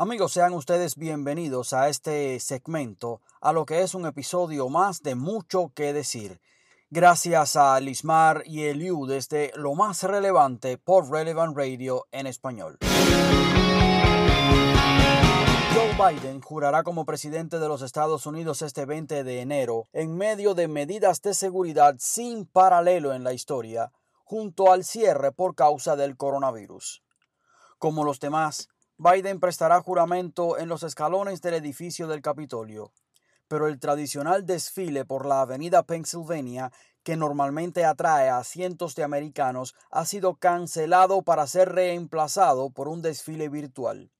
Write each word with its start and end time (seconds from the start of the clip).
Amigos, 0.00 0.30
sean 0.32 0.52
ustedes 0.52 0.94
bienvenidos 0.94 1.72
a 1.72 1.88
este 1.88 2.38
segmento, 2.38 3.20
a 3.40 3.52
lo 3.52 3.66
que 3.66 3.82
es 3.82 3.96
un 3.96 4.06
episodio 4.06 4.68
más 4.68 5.02
de 5.02 5.16
mucho 5.16 5.72
que 5.74 5.92
decir. 5.92 6.40
Gracias 6.88 7.56
a 7.56 7.80
Lismar 7.80 8.44
y 8.46 8.62
Eliu 8.62 9.06
desde 9.06 9.50
lo 9.56 9.74
más 9.74 10.04
relevante 10.04 10.78
por 10.78 11.10
Relevant 11.10 11.56
Radio 11.56 12.06
en 12.12 12.28
español. 12.28 12.78
Joe 15.74 16.12
Biden 16.12 16.42
jurará 16.42 16.84
como 16.84 17.04
presidente 17.04 17.58
de 17.58 17.66
los 17.66 17.82
Estados 17.82 18.24
Unidos 18.24 18.62
este 18.62 18.84
20 18.84 19.24
de 19.24 19.40
enero 19.40 19.88
en 19.92 20.16
medio 20.16 20.54
de 20.54 20.68
medidas 20.68 21.22
de 21.22 21.34
seguridad 21.34 21.96
sin 21.98 22.46
paralelo 22.46 23.14
en 23.14 23.24
la 23.24 23.32
historia, 23.32 23.90
junto 24.22 24.70
al 24.70 24.84
cierre 24.84 25.32
por 25.32 25.56
causa 25.56 25.96
del 25.96 26.16
coronavirus. 26.16 27.02
Como 27.80 28.04
los 28.04 28.20
demás, 28.20 28.68
Biden 29.00 29.38
prestará 29.38 29.80
juramento 29.80 30.58
en 30.58 30.68
los 30.68 30.82
escalones 30.82 31.40
del 31.40 31.54
edificio 31.54 32.08
del 32.08 32.20
Capitolio, 32.20 32.90
pero 33.46 33.68
el 33.68 33.78
tradicional 33.78 34.44
desfile 34.44 35.04
por 35.04 35.24
la 35.24 35.42
avenida 35.42 35.84
Pennsylvania, 35.84 36.72
que 37.04 37.16
normalmente 37.16 37.84
atrae 37.84 38.28
a 38.28 38.42
cientos 38.42 38.96
de 38.96 39.04
americanos, 39.04 39.76
ha 39.92 40.04
sido 40.04 40.34
cancelado 40.34 41.22
para 41.22 41.46
ser 41.46 41.68
reemplazado 41.68 42.70
por 42.70 42.88
un 42.88 43.00
desfile 43.00 43.48
virtual. 43.48 44.10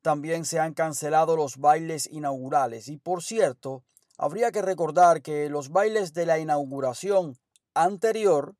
También 0.00 0.44
se 0.44 0.60
han 0.60 0.74
cancelado 0.74 1.34
los 1.34 1.56
bailes 1.56 2.06
inaugurales 2.06 2.86
y, 2.86 2.98
por 2.98 3.24
cierto, 3.24 3.82
habría 4.16 4.52
que 4.52 4.62
recordar 4.62 5.22
que 5.22 5.50
los 5.50 5.70
bailes 5.70 6.14
de 6.14 6.24
la 6.24 6.38
inauguración 6.38 7.36
anterior 7.74 8.54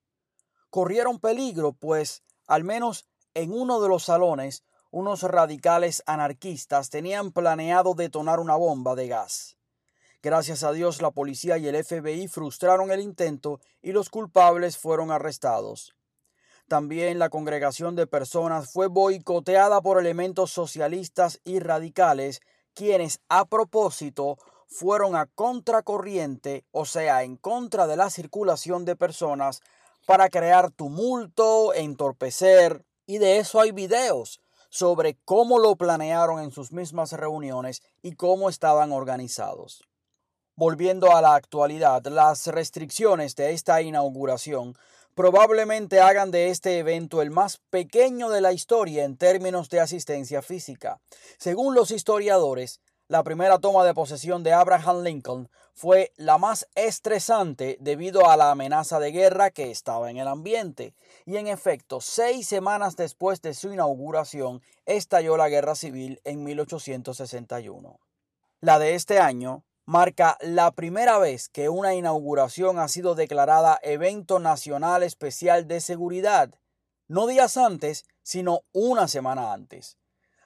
corrieron 0.69 1.21
peligro, 1.21 1.75
pues 1.75 2.25
al 2.49 2.65
menos 2.65 3.07
en 3.35 3.53
uno 3.53 3.81
de 3.81 3.89
los 3.89 4.03
salones 4.03 4.65
unos 4.99 5.23
radicales 5.23 6.03
anarquistas 6.07 6.91
tenían 6.91 7.31
planeado 7.31 7.95
detonar 7.95 8.41
una 8.41 8.57
bomba 8.57 8.97
de 8.97 9.07
gas. 9.07 9.57
Gracias 10.23 10.65
a 10.65 10.73
Dios 10.73 11.01
la 11.01 11.13
policía 11.13 11.57
y 11.57 11.69
el 11.69 11.85
FBI 11.85 12.27
frustraron 12.27 12.91
el 12.91 12.99
intento 12.99 13.61
y 13.81 13.93
los 13.93 14.11
culpables 14.11 14.77
fueron 14.77 15.13
arrestados. 15.13 15.95
También 16.67 17.21
la 17.21 17.31
congregación 17.31 17.95
de 17.95 18.09
personas 18.09 18.73
fue 18.73 18.89
boicoteada 18.89 19.81
por 19.81 20.01
elementos 20.01 20.51
socialistas 20.51 21.41
y 21.45 21.61
radicales, 21.61 22.41
quienes 22.75 23.21
a 23.29 23.45
propósito 23.45 24.37
fueron 24.67 25.15
a 25.15 25.27
contracorriente, 25.27 26.65
o 26.73 26.87
sea, 26.87 27.23
en 27.23 27.37
contra 27.37 27.87
de 27.87 27.97
la 27.97 28.11
circulación 28.11 28.85
de 28.85 28.97
personas, 28.97 29.61
para 30.07 30.29
crear 30.29 30.73
tumulto, 30.73 31.73
entorpecer, 31.73 32.85
y 33.07 33.19
de 33.19 33.39
eso 33.39 33.61
hay 33.61 33.71
videos 33.71 34.41
sobre 34.69 35.17
cómo 35.25 35.59
lo 35.59 35.77
planearon 35.77 36.41
en 36.41 36.51
sus 36.51 36.73
mismas 36.73 37.13
reuniones 37.13 37.83
y 38.03 38.13
cómo 38.13 38.49
estaban 38.49 38.93
organizados. 38.93 39.83
Volviendo 40.57 41.15
a 41.15 41.23
la 41.23 41.35
actualidad, 41.35 42.05
las 42.07 42.47
restricciones 42.49 43.37
de 43.37 43.53
esta 43.53 43.81
inauguración 43.81 44.77
probablemente 45.15 46.01
hagan 46.01 46.31
de 46.31 46.51
este 46.51 46.79
evento 46.79 47.23
el 47.23 47.31
más 47.31 47.61
pequeño 47.71 48.29
de 48.29 48.41
la 48.41 48.53
historia 48.53 49.05
en 49.05 49.17
términos 49.17 49.69
de 49.69 49.81
asistencia 49.81 50.43
física. 50.43 51.01
Según 51.39 51.75
los 51.75 51.91
historiadores, 51.91 52.81
la 53.09 53.23
primera 53.23 53.59
toma 53.59 53.85
de 53.85 53.95
posesión 53.95 54.43
de 54.43 54.53
Abraham 54.53 55.03
Lincoln 55.03 55.49
fue 55.73 56.13
la 56.17 56.39
más 56.39 56.69
estresante 56.75 57.79
debido 57.81 58.29
a 58.29 58.37
la 58.37 58.51
amenaza 58.51 59.01
de 59.01 59.13
guerra 59.13 59.51
que 59.51 59.71
estaba 59.71 60.11
en 60.11 60.19
el 60.19 60.29
ambiente. 60.29 60.93
Y 61.29 61.37
en 61.37 61.47
efecto, 61.47 62.01
seis 62.01 62.49
semanas 62.49 62.97
después 62.97 63.43
de 63.43 63.53
su 63.53 63.71
inauguración, 63.71 64.63
estalló 64.87 65.37
la 65.37 65.51
guerra 65.51 65.75
civil 65.75 66.23
en 66.25 66.43
1861. 66.43 68.01
La 68.63 68.79
de 68.79 68.95
este 68.95 69.19
año 69.19 69.63
marca 69.85 70.39
la 70.41 70.71
primera 70.71 71.19
vez 71.19 71.51
que 71.51 71.69
una 71.69 71.93
inauguración 71.93 72.79
ha 72.79 72.89
sido 72.89 73.15
declarada 73.15 73.79
evento 73.83 74.39
nacional 74.39 75.03
especial 75.03 75.69
de 75.69 75.83
seguridad, 75.83 76.55
no 77.09 77.27
días 77.27 77.59
antes, 77.59 78.07
sino 78.23 78.63
una 78.73 79.07
semana 79.07 79.53
antes. 79.53 79.99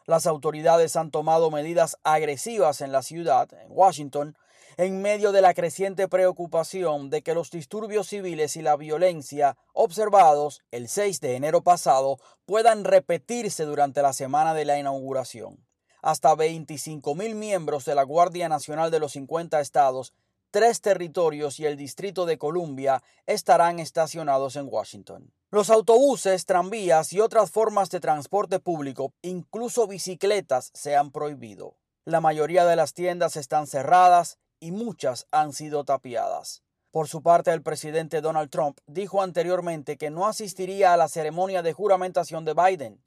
Las 0.05 0.27
autoridades 0.27 0.97
han 0.97 1.13
tomado 1.13 1.53
medidas 1.53 1.97
agresivas 2.03 2.81
en 2.81 2.91
la 2.91 3.03
ciudad, 3.03 3.55
en 3.55 3.69
Washington, 3.71 4.37
en 4.77 5.03
medio 5.03 5.33
de 5.33 5.43
la 5.43 5.55
creciente 5.55 6.09
preocupación 6.09 7.11
de 7.11 7.23
que 7.23 7.35
los 7.35 7.51
disturbios 7.51 8.09
civiles 8.09 8.57
y 8.57 8.63
la 8.63 8.77
violencia 8.77 9.57
observados 9.73 10.63
el 10.71 10.89
6 10.89 11.21
de 11.21 11.37
enero 11.37 11.63
pasado 11.63 12.19
puedan 12.45 12.85
repetirse 12.85 13.65
durante 13.65 14.03
la 14.03 14.13
semana 14.13 14.55
de 14.55 14.65
la 14.65 14.79
inauguración. 14.79 15.65
Hasta 16.01 16.35
25.000 16.35 17.35
miembros 17.35 17.85
de 17.85 17.95
la 17.95 18.03
Guardia 18.03 18.49
Nacional 18.49 18.91
de 18.91 18.99
los 18.99 19.13
50 19.13 19.61
estados, 19.61 20.13
tres 20.51 20.81
territorios 20.81 21.61
y 21.61 21.67
el 21.67 21.77
Distrito 21.77 22.27
de 22.27 22.39
Columbia 22.39 23.03
estarán 23.27 23.79
estacionados 23.79 24.57
en 24.57 24.69
Washington. 24.69 25.33
Los 25.51 25.71
autobuses, 25.71 26.47
tranvías 26.47 27.13
y 27.13 27.21
otras 27.21 27.51
formas 27.51 27.91
de 27.91 28.01
transporte 28.01 28.59
público, 28.59 29.13
incluso 29.23 29.87
bicicletas, 29.87 30.71
se 30.75 30.97
han 30.97 31.11
prohibido. 31.11 31.77
La 32.05 32.21
mayoría 32.21 32.65
de 32.65 32.75
las 32.75 32.95
tiendas 32.95 33.37
están 33.37 33.67
cerradas 33.67 34.39
y 34.63 34.71
muchas 34.71 35.27
han 35.33 35.53
sido 35.53 35.83
tapiadas. 35.83 36.63
Por 36.93 37.09
su 37.09 37.21
parte, 37.21 37.51
el 37.51 37.63
presidente 37.63 38.21
Donald 38.21 38.49
Trump 38.49 38.79
dijo 38.87 39.21
anteriormente 39.21 39.99
que 39.99 40.09
no 40.11 40.29
asistiría 40.29 40.93
a 40.93 40.97
la 40.97 41.09
ceremonia 41.09 41.63
de 41.63 41.73
juramentación 41.73 42.45
de 42.45 42.55
Biden. 42.55 43.03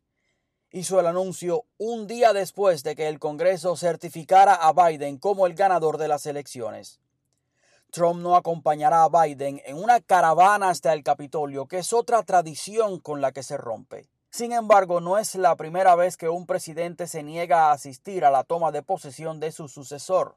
Hizo 0.71 0.99
el 0.99 1.07
anuncio 1.07 1.63
un 1.77 2.07
día 2.07 2.33
después 2.33 2.83
de 2.83 2.97
que 2.97 3.07
el 3.07 3.19
Congreso 3.19 3.77
certificara 3.77 4.53
a 4.53 4.73
Biden 4.73 5.17
como 5.17 5.47
el 5.47 5.53
ganador 5.53 5.97
de 5.97 6.09
las 6.09 6.25
elecciones. 6.25 6.99
Trump 7.89 8.19
no 8.19 8.35
acompañará 8.35 9.05
a 9.05 9.23
Biden 9.23 9.61
en 9.63 9.77
una 9.77 10.01
caravana 10.01 10.71
hasta 10.71 10.91
el 10.91 11.03
Capitolio, 11.03 11.67
que 11.67 11.77
es 11.77 11.94
otra 11.94 12.23
tradición 12.23 12.99
con 12.99 13.21
la 13.21 13.31
que 13.31 13.44
se 13.44 13.55
rompe. 13.55 14.09
Sin 14.29 14.51
embargo, 14.51 14.99
no 14.99 15.17
es 15.17 15.35
la 15.35 15.55
primera 15.55 15.95
vez 15.95 16.17
que 16.17 16.27
un 16.27 16.47
presidente 16.47 17.07
se 17.07 17.23
niega 17.23 17.67
a 17.67 17.71
asistir 17.71 18.25
a 18.25 18.31
la 18.31 18.44
toma 18.44 18.73
de 18.73 18.83
posesión 18.83 19.39
de 19.39 19.53
su 19.53 19.69
sucesor. 19.69 20.35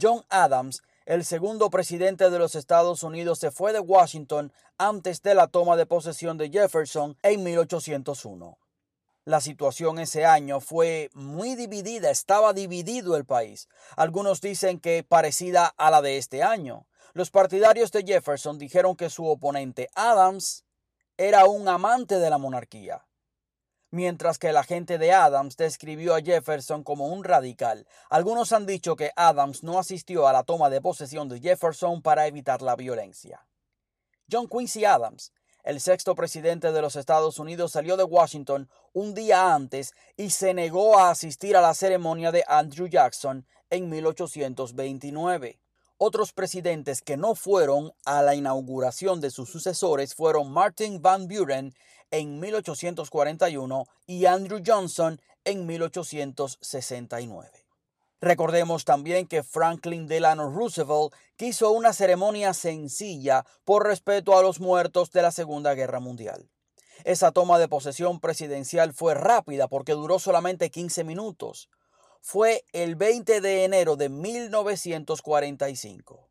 John 0.00 0.24
Adams, 0.28 0.82
el 1.06 1.24
segundo 1.24 1.70
presidente 1.70 2.28
de 2.28 2.38
los 2.40 2.56
Estados 2.56 3.04
Unidos, 3.04 3.38
se 3.38 3.52
fue 3.52 3.72
de 3.72 3.78
Washington 3.78 4.52
antes 4.76 5.22
de 5.22 5.36
la 5.36 5.46
toma 5.46 5.76
de 5.76 5.86
posesión 5.86 6.36
de 6.36 6.50
Jefferson 6.50 7.16
en 7.22 7.44
1801. 7.44 8.58
La 9.24 9.40
situación 9.40 10.00
ese 10.00 10.24
año 10.24 10.58
fue 10.58 11.10
muy 11.14 11.54
dividida, 11.54 12.10
estaba 12.10 12.52
dividido 12.52 13.16
el 13.16 13.24
país. 13.24 13.68
Algunos 13.96 14.40
dicen 14.40 14.80
que 14.80 15.04
parecida 15.04 15.72
a 15.76 15.92
la 15.92 16.02
de 16.02 16.18
este 16.18 16.42
año. 16.42 16.88
Los 17.12 17.30
partidarios 17.30 17.92
de 17.92 18.02
Jefferson 18.02 18.58
dijeron 18.58 18.96
que 18.96 19.10
su 19.10 19.24
oponente 19.26 19.90
Adams 19.94 20.64
era 21.16 21.44
un 21.44 21.68
amante 21.68 22.18
de 22.18 22.30
la 22.30 22.38
monarquía, 22.38 23.06
mientras 23.94 24.38
que 24.38 24.52
la 24.52 24.64
gente 24.64 24.98
de 24.98 25.12
Adams 25.12 25.56
describió 25.56 26.14
a 26.14 26.20
Jefferson 26.20 26.82
como 26.82 27.06
un 27.06 27.24
radical. 27.24 27.86
Algunos 28.10 28.52
han 28.52 28.66
dicho 28.66 28.96
que 28.96 29.12
Adams 29.16 29.62
no 29.62 29.78
asistió 29.78 30.28
a 30.28 30.32
la 30.32 30.42
toma 30.42 30.68
de 30.68 30.80
posesión 30.80 31.28
de 31.28 31.40
Jefferson 31.40 32.02
para 32.02 32.26
evitar 32.26 32.60
la 32.60 32.76
violencia. 32.76 33.46
John 34.30 34.48
Quincy 34.48 34.84
Adams 34.84 35.32
el 35.64 35.80
sexto 35.80 36.14
presidente 36.14 36.72
de 36.72 36.82
los 36.82 36.94
Estados 36.94 37.38
Unidos 37.38 37.72
salió 37.72 37.96
de 37.96 38.04
Washington 38.04 38.68
un 38.92 39.14
día 39.14 39.54
antes 39.54 39.94
y 40.14 40.28
se 40.28 40.52
negó 40.52 40.98
a 40.98 41.08
asistir 41.08 41.56
a 41.56 41.62
la 41.62 41.72
ceremonia 41.72 42.30
de 42.32 42.44
Andrew 42.46 42.86
Jackson 42.86 43.46
en 43.70 43.88
1829. 43.88 45.58
Otros 45.96 46.34
presidentes 46.34 47.00
que 47.00 47.16
no 47.16 47.34
fueron 47.34 47.94
a 48.04 48.20
la 48.20 48.34
inauguración 48.34 49.22
de 49.22 49.30
sus 49.30 49.48
sucesores 49.48 50.14
fueron 50.14 50.52
Martin 50.52 51.00
Van 51.00 51.28
Buren 51.28 51.72
en 52.16 52.38
1841 52.38 53.86
y 54.06 54.26
Andrew 54.26 54.62
Johnson 54.64 55.20
en 55.44 55.66
1869. 55.66 57.50
Recordemos 58.20 58.84
también 58.84 59.26
que 59.26 59.42
Franklin 59.42 60.06
Delano 60.06 60.48
Roosevelt 60.50 61.12
quiso 61.36 61.72
una 61.72 61.92
ceremonia 61.92 62.54
sencilla 62.54 63.44
por 63.64 63.84
respeto 63.86 64.38
a 64.38 64.42
los 64.42 64.60
muertos 64.60 65.10
de 65.10 65.22
la 65.22 65.30
Segunda 65.30 65.74
Guerra 65.74 66.00
Mundial. 66.00 66.48
Esa 67.04 67.32
toma 67.32 67.58
de 67.58 67.68
posesión 67.68 68.20
presidencial 68.20 68.94
fue 68.94 69.14
rápida 69.14 69.68
porque 69.68 69.92
duró 69.92 70.18
solamente 70.18 70.70
15 70.70 71.04
minutos. 71.04 71.68
Fue 72.22 72.64
el 72.72 72.96
20 72.96 73.42
de 73.42 73.64
enero 73.64 73.96
de 73.96 74.08
1945. 74.08 76.30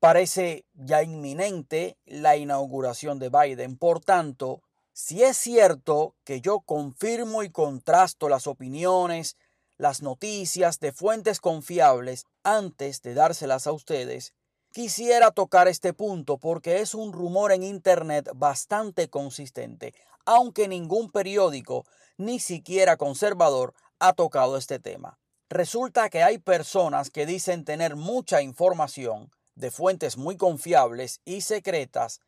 Parece 0.00 0.66
ya 0.74 1.02
inminente 1.02 1.96
la 2.04 2.36
inauguración 2.36 3.18
de 3.18 3.30
Biden. 3.30 3.78
Por 3.78 4.00
tanto, 4.00 4.60
si 5.02 5.22
es 5.22 5.38
cierto 5.38 6.14
que 6.24 6.42
yo 6.42 6.60
confirmo 6.60 7.42
y 7.42 7.50
contrasto 7.50 8.28
las 8.28 8.46
opiniones, 8.46 9.38
las 9.78 10.02
noticias 10.02 10.78
de 10.78 10.92
fuentes 10.92 11.40
confiables 11.40 12.26
antes 12.42 13.00
de 13.00 13.14
dárselas 13.14 13.66
a 13.66 13.72
ustedes, 13.72 14.34
quisiera 14.72 15.30
tocar 15.30 15.68
este 15.68 15.94
punto 15.94 16.36
porque 16.36 16.80
es 16.80 16.94
un 16.94 17.14
rumor 17.14 17.50
en 17.50 17.62
Internet 17.62 18.28
bastante 18.34 19.08
consistente, 19.08 19.94
aunque 20.26 20.68
ningún 20.68 21.10
periódico, 21.10 21.86
ni 22.18 22.38
siquiera 22.38 22.98
conservador, 22.98 23.72
ha 24.00 24.12
tocado 24.12 24.58
este 24.58 24.80
tema. 24.80 25.18
Resulta 25.48 26.10
que 26.10 26.22
hay 26.22 26.36
personas 26.36 27.08
que 27.08 27.24
dicen 27.24 27.64
tener 27.64 27.96
mucha 27.96 28.42
información 28.42 29.30
de 29.54 29.70
fuentes 29.70 30.18
muy 30.18 30.36
confiables 30.36 31.22
y 31.24 31.40
secretas, 31.40 32.20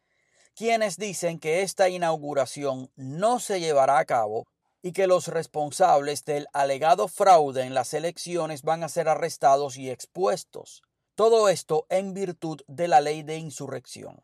quienes 0.55 0.97
dicen 0.97 1.39
que 1.39 1.63
esta 1.63 1.89
inauguración 1.89 2.91
no 2.97 3.41
se 3.41 3.61
llevará 3.61 3.99
a 3.99 4.05
cabo 4.05 4.47
y 4.83 4.93
que 4.93 5.07
los 5.07 5.29
responsables 5.29 6.25
del 6.25 6.47
alegado 6.53 7.09
fraude 7.09 7.63
en 7.63 7.75
las 7.75 7.95
elecciones 7.95 8.63
van 8.63 8.83
a 8.83 8.89
ser 8.89 9.09
arrestados 9.09 9.77
y 9.77 9.91
expuestos. 9.91 10.83
Todo 11.15 11.49
esto 11.49 11.87
en 11.89 12.15
virtud 12.15 12.61
de 12.67 12.89
la 12.89 13.01
ley 13.01 13.23
de 13.23 13.37
insurrección. 13.37 14.23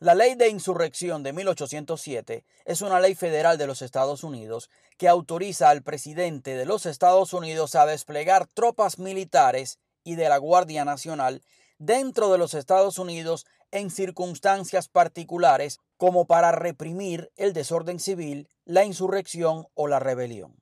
La 0.00 0.14
ley 0.14 0.34
de 0.34 0.48
insurrección 0.48 1.22
de 1.22 1.34
1807 1.34 2.44
es 2.64 2.80
una 2.80 3.00
ley 3.00 3.14
federal 3.14 3.58
de 3.58 3.66
los 3.66 3.82
Estados 3.82 4.24
Unidos 4.24 4.70
que 4.96 5.08
autoriza 5.08 5.68
al 5.68 5.82
presidente 5.82 6.56
de 6.56 6.64
los 6.64 6.86
Estados 6.86 7.34
Unidos 7.34 7.74
a 7.74 7.84
desplegar 7.84 8.46
tropas 8.46 8.98
militares 8.98 9.78
y 10.02 10.14
de 10.14 10.28
la 10.30 10.38
Guardia 10.38 10.86
Nacional 10.86 11.42
dentro 11.78 12.32
de 12.32 12.38
los 12.38 12.54
Estados 12.54 12.98
Unidos 12.98 13.46
en 13.72 13.90
circunstancias 13.90 14.88
particulares 14.88 15.78
como 15.96 16.26
para 16.26 16.52
reprimir 16.52 17.30
el 17.36 17.52
desorden 17.52 17.98
civil, 17.98 18.48
la 18.64 18.84
insurrección 18.84 19.66
o 19.74 19.86
la 19.86 19.98
rebelión. 19.98 20.56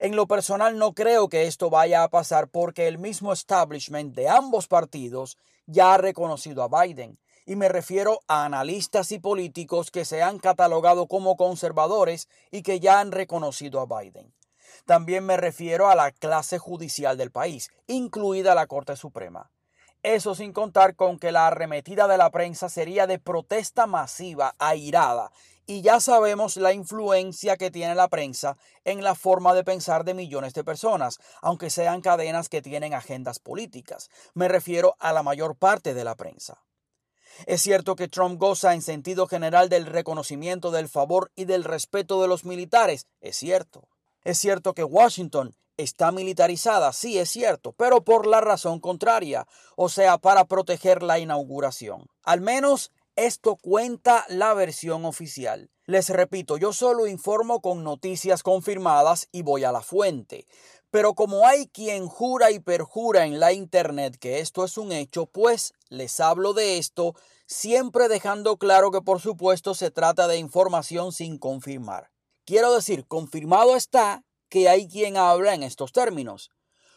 En 0.00 0.16
lo 0.16 0.26
personal 0.26 0.78
no 0.78 0.92
creo 0.92 1.28
que 1.28 1.46
esto 1.46 1.70
vaya 1.70 2.02
a 2.02 2.08
pasar 2.08 2.48
porque 2.48 2.88
el 2.88 2.98
mismo 2.98 3.32
establishment 3.32 4.14
de 4.14 4.28
ambos 4.28 4.66
partidos 4.66 5.36
ya 5.66 5.94
ha 5.94 5.98
reconocido 5.98 6.62
a 6.62 6.82
Biden 6.82 7.18
y 7.46 7.56
me 7.56 7.68
refiero 7.68 8.20
a 8.26 8.44
analistas 8.44 9.12
y 9.12 9.18
políticos 9.18 9.90
que 9.90 10.04
se 10.04 10.22
han 10.22 10.38
catalogado 10.38 11.06
como 11.06 11.36
conservadores 11.36 12.28
y 12.50 12.62
que 12.62 12.80
ya 12.80 13.00
han 13.00 13.12
reconocido 13.12 13.80
a 13.80 14.00
Biden. 14.00 14.34
También 14.86 15.24
me 15.24 15.36
refiero 15.36 15.88
a 15.88 15.94
la 15.94 16.10
clase 16.10 16.58
judicial 16.58 17.16
del 17.16 17.30
país, 17.30 17.70
incluida 17.86 18.54
la 18.54 18.66
Corte 18.66 18.96
Suprema. 18.96 19.50
Eso 20.04 20.34
sin 20.34 20.52
contar 20.52 20.96
con 20.96 21.18
que 21.18 21.32
la 21.32 21.46
arremetida 21.46 22.06
de 22.06 22.18
la 22.18 22.30
prensa 22.30 22.68
sería 22.68 23.06
de 23.06 23.18
protesta 23.18 23.86
masiva, 23.86 24.54
airada, 24.58 25.32
y 25.64 25.80
ya 25.80 25.98
sabemos 25.98 26.58
la 26.58 26.74
influencia 26.74 27.56
que 27.56 27.70
tiene 27.70 27.94
la 27.94 28.08
prensa 28.08 28.58
en 28.84 29.02
la 29.02 29.14
forma 29.14 29.54
de 29.54 29.64
pensar 29.64 30.04
de 30.04 30.12
millones 30.12 30.52
de 30.52 30.62
personas, 30.62 31.20
aunque 31.40 31.70
sean 31.70 32.02
cadenas 32.02 32.50
que 32.50 32.60
tienen 32.60 32.92
agendas 32.92 33.38
políticas. 33.38 34.10
Me 34.34 34.46
refiero 34.46 34.94
a 34.98 35.14
la 35.14 35.22
mayor 35.22 35.56
parte 35.56 35.94
de 35.94 36.04
la 36.04 36.16
prensa. 36.16 36.62
Es 37.46 37.62
cierto 37.62 37.96
que 37.96 38.06
Trump 38.06 38.38
goza 38.38 38.74
en 38.74 38.82
sentido 38.82 39.26
general 39.26 39.70
del 39.70 39.86
reconocimiento 39.86 40.70
del 40.70 40.90
favor 40.90 41.32
y 41.34 41.46
del 41.46 41.64
respeto 41.64 42.20
de 42.20 42.28
los 42.28 42.44
militares, 42.44 43.06
es 43.22 43.36
cierto. 43.36 43.88
Es 44.22 44.36
cierto 44.36 44.74
que 44.74 44.84
Washington 44.84 45.56
está 45.76 46.12
militarizada, 46.12 46.92
sí 46.92 47.18
es 47.18 47.30
cierto, 47.30 47.72
pero 47.72 48.04
por 48.04 48.26
la 48.26 48.40
razón 48.40 48.80
contraria, 48.80 49.46
o 49.76 49.88
sea, 49.88 50.18
para 50.18 50.44
proteger 50.44 51.02
la 51.02 51.18
inauguración. 51.18 52.06
Al 52.22 52.40
menos 52.40 52.92
esto 53.16 53.56
cuenta 53.56 54.24
la 54.28 54.54
versión 54.54 55.04
oficial. 55.04 55.70
Les 55.86 56.08
repito, 56.08 56.56
yo 56.56 56.72
solo 56.72 57.06
informo 57.06 57.60
con 57.60 57.84
noticias 57.84 58.42
confirmadas 58.42 59.28
y 59.32 59.42
voy 59.42 59.64
a 59.64 59.72
la 59.72 59.82
fuente. 59.82 60.46
Pero 60.90 61.14
como 61.14 61.46
hay 61.46 61.66
quien 61.66 62.06
jura 62.06 62.50
y 62.52 62.60
perjura 62.60 63.26
en 63.26 63.40
la 63.40 63.52
Internet 63.52 64.16
que 64.18 64.40
esto 64.40 64.64
es 64.64 64.78
un 64.78 64.92
hecho, 64.92 65.26
pues 65.26 65.74
les 65.88 66.20
hablo 66.20 66.54
de 66.54 66.78
esto, 66.78 67.14
siempre 67.46 68.08
dejando 68.08 68.56
claro 68.56 68.90
que 68.90 69.02
por 69.02 69.20
supuesto 69.20 69.74
se 69.74 69.90
trata 69.90 70.28
de 70.28 70.38
información 70.38 71.12
sin 71.12 71.38
confirmar. 71.38 72.10
Quiero 72.44 72.74
decir, 72.74 73.06
confirmado 73.06 73.76
está 73.76 74.22
que 74.54 74.68
hay 74.68 74.86
quien 74.86 75.16
habla 75.16 75.52
en 75.52 75.64
estos 75.64 75.90
términos. 75.90 76.52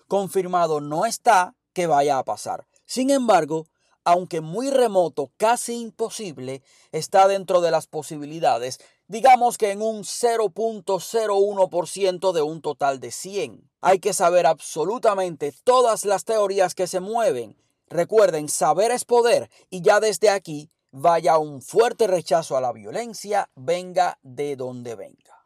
Confirmado 0.07 0.79
no 0.79 1.07
está 1.07 1.55
que 1.73 1.87
vaya 1.87 2.19
a 2.19 2.23
pasar. 2.23 2.67
Sin 2.85 3.09
embargo, 3.09 3.65
aunque 4.03 4.41
muy 4.41 4.69
remoto, 4.69 5.31
casi 5.37 5.73
imposible, 5.73 6.61
está 6.91 7.27
dentro 7.27 7.59
de 7.61 7.71
las 7.71 7.87
posibilidades, 7.87 8.79
digamos 9.07 9.57
que 9.57 9.71
en 9.71 9.81
un 9.81 10.03
0.01% 10.03 12.31
de 12.31 12.41
un 12.43 12.61
total 12.61 12.99
de 12.99 13.09
100. 13.09 13.67
Hay 13.81 13.97
que 13.97 14.13
saber 14.13 14.45
absolutamente 14.45 15.51
todas 15.63 16.05
las 16.05 16.25
teorías 16.25 16.75
que 16.75 16.85
se 16.85 16.99
mueven. 16.99 17.57
Recuerden, 17.87 18.49
saber 18.49 18.91
es 18.91 19.03
poder 19.03 19.49
y 19.71 19.81
ya 19.81 19.99
desde 19.99 20.29
aquí 20.29 20.69
vaya 20.91 21.39
un 21.39 21.63
fuerte 21.63 22.05
rechazo 22.05 22.55
a 22.55 22.61
la 22.61 22.71
violencia, 22.71 23.49
venga 23.55 24.19
de 24.21 24.57
donde 24.57 24.93
venga. 24.93 25.36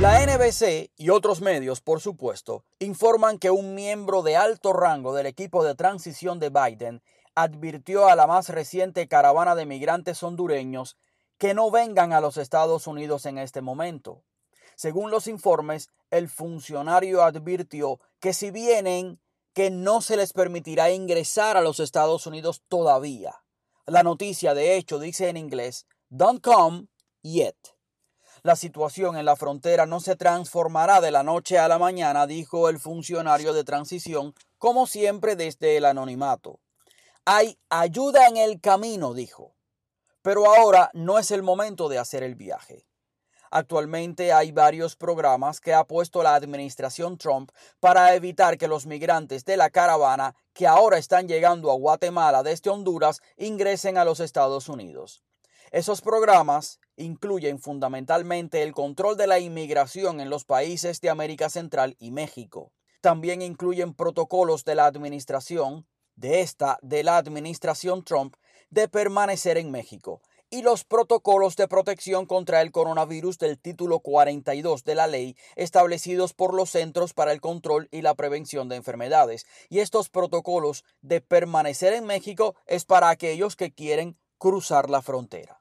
La 0.00 0.20
NBC 0.26 0.90
y 0.98 1.08
otros 1.08 1.40
medios, 1.40 1.80
por 1.80 2.02
supuesto, 2.02 2.64
informan 2.80 3.38
que 3.38 3.50
un 3.50 3.74
miembro 3.74 4.22
de 4.22 4.36
alto 4.36 4.74
rango 4.74 5.14
del 5.14 5.24
equipo 5.24 5.64
de 5.64 5.74
transición 5.74 6.38
de 6.38 6.50
Biden 6.50 7.02
advirtió 7.34 8.06
a 8.06 8.14
la 8.14 8.26
más 8.26 8.50
reciente 8.50 9.08
caravana 9.08 9.54
de 9.54 9.64
migrantes 9.64 10.22
hondureños 10.22 10.98
que 11.38 11.54
no 11.54 11.70
vengan 11.70 12.12
a 12.12 12.20
los 12.20 12.36
Estados 12.36 12.86
Unidos 12.86 13.24
en 13.24 13.38
este 13.38 13.62
momento. 13.62 14.22
Según 14.74 15.10
los 15.10 15.26
informes, 15.28 15.88
el 16.10 16.28
funcionario 16.28 17.22
advirtió 17.22 17.98
que 18.20 18.34
si 18.34 18.50
vienen, 18.50 19.18
que 19.54 19.70
no 19.70 20.02
se 20.02 20.18
les 20.18 20.34
permitirá 20.34 20.90
ingresar 20.90 21.56
a 21.56 21.62
los 21.62 21.80
Estados 21.80 22.26
Unidos 22.26 22.62
todavía. 22.68 23.34
La 23.86 24.02
noticia, 24.02 24.52
de 24.52 24.76
hecho, 24.76 24.98
dice 24.98 25.30
en 25.30 25.38
inglés, 25.38 25.86
Don't 26.10 26.42
come 26.42 26.88
yet. 27.22 27.75
La 28.46 28.54
situación 28.54 29.16
en 29.16 29.24
la 29.24 29.34
frontera 29.34 29.86
no 29.86 29.98
se 29.98 30.14
transformará 30.14 31.00
de 31.00 31.10
la 31.10 31.24
noche 31.24 31.58
a 31.58 31.66
la 31.66 31.80
mañana, 31.80 32.28
dijo 32.28 32.68
el 32.68 32.78
funcionario 32.78 33.52
de 33.52 33.64
transición, 33.64 34.36
como 34.56 34.86
siempre 34.86 35.34
desde 35.34 35.76
el 35.76 35.84
anonimato. 35.84 36.60
Hay 37.24 37.58
ayuda 37.70 38.28
en 38.28 38.36
el 38.36 38.60
camino, 38.60 39.14
dijo. 39.14 39.56
Pero 40.22 40.46
ahora 40.46 40.92
no 40.94 41.18
es 41.18 41.32
el 41.32 41.42
momento 41.42 41.88
de 41.88 41.98
hacer 41.98 42.22
el 42.22 42.36
viaje. 42.36 42.86
Actualmente 43.50 44.32
hay 44.32 44.52
varios 44.52 44.94
programas 44.94 45.60
que 45.60 45.74
ha 45.74 45.82
puesto 45.82 46.22
la 46.22 46.36
administración 46.36 47.18
Trump 47.18 47.50
para 47.80 48.14
evitar 48.14 48.58
que 48.58 48.68
los 48.68 48.86
migrantes 48.86 49.44
de 49.44 49.56
la 49.56 49.70
caravana 49.70 50.36
que 50.52 50.68
ahora 50.68 50.98
están 50.98 51.26
llegando 51.26 51.72
a 51.72 51.74
Guatemala 51.74 52.44
desde 52.44 52.70
Honduras 52.70 53.20
ingresen 53.36 53.98
a 53.98 54.04
los 54.04 54.20
Estados 54.20 54.68
Unidos. 54.68 55.24
Esos 55.72 56.00
programas 56.00 56.80
incluyen 56.96 57.58
fundamentalmente 57.58 58.62
el 58.62 58.72
control 58.72 59.16
de 59.16 59.26
la 59.26 59.38
inmigración 59.38 60.20
en 60.20 60.30
los 60.30 60.44
países 60.44 61.00
de 61.00 61.10
América 61.10 61.50
Central 61.50 61.96
y 61.98 62.10
México. 62.10 62.72
También 63.00 63.42
incluyen 63.42 63.94
protocolos 63.94 64.64
de 64.64 64.74
la 64.74 64.86
administración, 64.86 65.86
de 66.14 66.40
esta, 66.40 66.78
de 66.82 67.04
la 67.04 67.18
administración 67.18 68.04
Trump, 68.04 68.36
de 68.70 68.88
permanecer 68.88 69.58
en 69.58 69.70
México, 69.70 70.22
y 70.50 70.62
los 70.62 70.84
protocolos 70.84 71.56
de 71.56 71.68
protección 71.68 72.26
contra 72.26 72.62
el 72.62 72.70
coronavirus 72.70 73.38
del 73.38 73.58
título 73.58 74.00
42 74.00 74.84
de 74.84 74.94
la 74.94 75.06
ley 75.06 75.36
establecidos 75.56 76.34
por 76.34 76.54
los 76.54 76.70
Centros 76.70 77.14
para 77.14 77.32
el 77.32 77.40
Control 77.40 77.88
y 77.90 78.02
la 78.02 78.14
Prevención 78.14 78.68
de 78.68 78.76
Enfermedades. 78.76 79.44
Y 79.68 79.80
estos 79.80 80.08
protocolos 80.08 80.84
de 81.00 81.20
permanecer 81.20 81.92
en 81.92 82.06
México 82.06 82.54
es 82.66 82.84
para 82.84 83.10
aquellos 83.10 83.56
que 83.56 83.72
quieren 83.72 84.16
cruzar 84.38 84.88
la 84.88 85.02
frontera. 85.02 85.55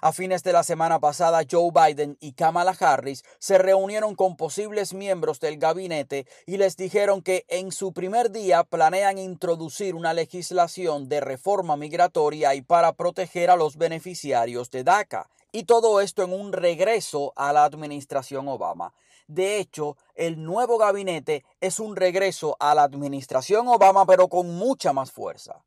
A 0.00 0.12
fines 0.12 0.44
de 0.44 0.52
la 0.52 0.62
semana 0.62 1.00
pasada, 1.00 1.40
Joe 1.50 1.72
Biden 1.72 2.16
y 2.20 2.32
Kamala 2.32 2.76
Harris 2.78 3.24
se 3.40 3.58
reunieron 3.58 4.14
con 4.14 4.36
posibles 4.36 4.94
miembros 4.94 5.40
del 5.40 5.58
gabinete 5.58 6.26
y 6.46 6.56
les 6.56 6.76
dijeron 6.76 7.20
que 7.20 7.44
en 7.48 7.72
su 7.72 7.92
primer 7.92 8.30
día 8.30 8.62
planean 8.62 9.18
introducir 9.18 9.96
una 9.96 10.14
legislación 10.14 11.08
de 11.08 11.20
reforma 11.20 11.76
migratoria 11.76 12.54
y 12.54 12.62
para 12.62 12.92
proteger 12.92 13.50
a 13.50 13.56
los 13.56 13.76
beneficiarios 13.76 14.70
de 14.70 14.84
DACA. 14.84 15.28
Y 15.50 15.64
todo 15.64 16.00
esto 16.00 16.22
en 16.22 16.32
un 16.32 16.52
regreso 16.52 17.32
a 17.34 17.52
la 17.52 17.64
administración 17.64 18.46
Obama. 18.46 18.92
De 19.26 19.58
hecho, 19.58 19.96
el 20.14 20.44
nuevo 20.44 20.78
gabinete 20.78 21.44
es 21.60 21.80
un 21.80 21.96
regreso 21.96 22.56
a 22.60 22.74
la 22.76 22.84
administración 22.84 23.66
Obama, 23.66 24.06
pero 24.06 24.28
con 24.28 24.54
mucha 24.54 24.92
más 24.92 25.10
fuerza. 25.10 25.64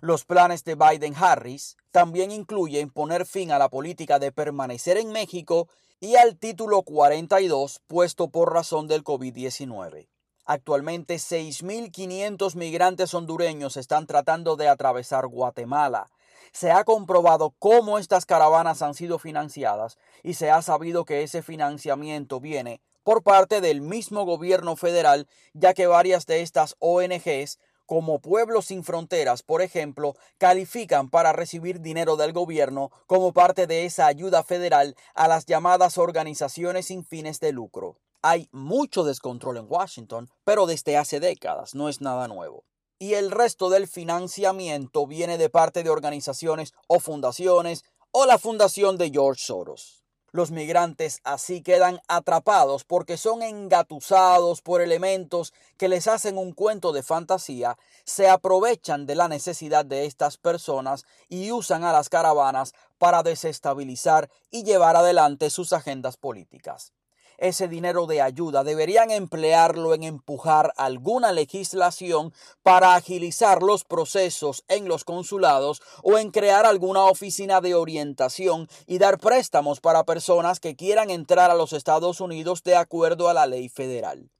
Los 0.00 0.24
planes 0.24 0.64
de 0.64 0.74
Biden-Harris 0.74 1.76
también 1.90 2.30
incluyen 2.30 2.90
poner 2.90 3.26
fin 3.26 3.52
a 3.52 3.58
la 3.58 3.68
política 3.68 4.18
de 4.18 4.32
permanecer 4.32 4.96
en 4.96 5.12
México 5.12 5.68
y 6.00 6.16
al 6.16 6.36
título 6.36 6.82
42 6.82 7.80
puesto 7.86 8.28
por 8.28 8.52
razón 8.52 8.88
del 8.88 9.04
COVID-19. 9.04 10.08
Actualmente 10.44 11.14
6.500 11.14 12.56
migrantes 12.56 13.14
hondureños 13.14 13.76
están 13.76 14.06
tratando 14.06 14.56
de 14.56 14.68
atravesar 14.68 15.26
Guatemala. 15.26 16.10
Se 16.52 16.70
ha 16.70 16.84
comprobado 16.84 17.54
cómo 17.58 17.98
estas 17.98 18.26
caravanas 18.26 18.82
han 18.82 18.94
sido 18.94 19.18
financiadas 19.18 19.96
y 20.22 20.34
se 20.34 20.50
ha 20.50 20.60
sabido 20.60 21.04
que 21.04 21.22
ese 21.22 21.42
financiamiento 21.42 22.40
viene 22.40 22.80
por 23.04 23.22
parte 23.22 23.60
del 23.60 23.80
mismo 23.80 24.24
gobierno 24.24 24.76
federal, 24.76 25.28
ya 25.52 25.74
que 25.74 25.86
varias 25.86 26.26
de 26.26 26.42
estas 26.42 26.76
ONGs 26.78 27.58
como 27.86 28.20
Pueblos 28.20 28.66
Sin 28.66 28.84
Fronteras, 28.84 29.42
por 29.42 29.62
ejemplo, 29.62 30.14
califican 30.38 31.10
para 31.10 31.32
recibir 31.32 31.80
dinero 31.80 32.16
del 32.16 32.32
gobierno 32.32 32.90
como 33.06 33.32
parte 33.32 33.66
de 33.66 33.84
esa 33.84 34.06
ayuda 34.06 34.42
federal 34.42 34.96
a 35.14 35.28
las 35.28 35.46
llamadas 35.46 35.98
organizaciones 35.98 36.86
sin 36.86 37.04
fines 37.04 37.40
de 37.40 37.52
lucro. 37.52 37.98
Hay 38.22 38.48
mucho 38.52 39.04
descontrol 39.04 39.58
en 39.58 39.66
Washington, 39.68 40.30
pero 40.44 40.66
desde 40.66 40.96
hace 40.96 41.20
décadas 41.20 41.74
no 41.74 41.88
es 41.88 42.00
nada 42.00 42.26
nuevo. 42.28 42.64
Y 42.98 43.14
el 43.14 43.30
resto 43.30 43.68
del 43.68 43.86
financiamiento 43.86 45.06
viene 45.06 45.36
de 45.36 45.50
parte 45.50 45.82
de 45.82 45.90
organizaciones 45.90 46.72
o 46.86 47.00
fundaciones 47.00 47.84
o 48.12 48.24
la 48.24 48.38
fundación 48.38 48.96
de 48.96 49.10
George 49.10 49.42
Soros. 49.44 50.03
Los 50.34 50.50
migrantes 50.50 51.20
así 51.22 51.62
quedan 51.62 52.00
atrapados 52.08 52.82
porque 52.82 53.16
son 53.16 53.44
engatusados 53.44 54.62
por 54.62 54.80
elementos 54.80 55.54
que 55.76 55.86
les 55.86 56.08
hacen 56.08 56.38
un 56.38 56.50
cuento 56.50 56.92
de 56.92 57.04
fantasía, 57.04 57.78
se 58.02 58.28
aprovechan 58.28 59.06
de 59.06 59.14
la 59.14 59.28
necesidad 59.28 59.84
de 59.84 60.06
estas 60.06 60.36
personas 60.36 61.04
y 61.28 61.52
usan 61.52 61.84
a 61.84 61.92
las 61.92 62.08
caravanas 62.08 62.74
para 62.98 63.22
desestabilizar 63.22 64.28
y 64.50 64.64
llevar 64.64 64.96
adelante 64.96 65.50
sus 65.50 65.72
agendas 65.72 66.16
políticas 66.16 66.92
ese 67.38 67.68
dinero 67.68 68.06
de 68.06 68.20
ayuda, 68.20 68.64
deberían 68.64 69.10
emplearlo 69.10 69.94
en 69.94 70.02
empujar 70.02 70.72
alguna 70.76 71.32
legislación 71.32 72.32
para 72.62 72.94
agilizar 72.94 73.62
los 73.62 73.84
procesos 73.84 74.64
en 74.68 74.88
los 74.88 75.04
consulados 75.04 75.82
o 76.02 76.18
en 76.18 76.30
crear 76.30 76.66
alguna 76.66 77.04
oficina 77.04 77.60
de 77.60 77.74
orientación 77.74 78.68
y 78.86 78.98
dar 78.98 79.18
préstamos 79.18 79.80
para 79.80 80.04
personas 80.04 80.60
que 80.60 80.76
quieran 80.76 81.10
entrar 81.10 81.50
a 81.50 81.54
los 81.54 81.72
Estados 81.72 82.20
Unidos 82.20 82.62
de 82.62 82.76
acuerdo 82.76 83.28
a 83.28 83.34
la 83.34 83.46
ley 83.46 83.68
federal. 83.68 84.30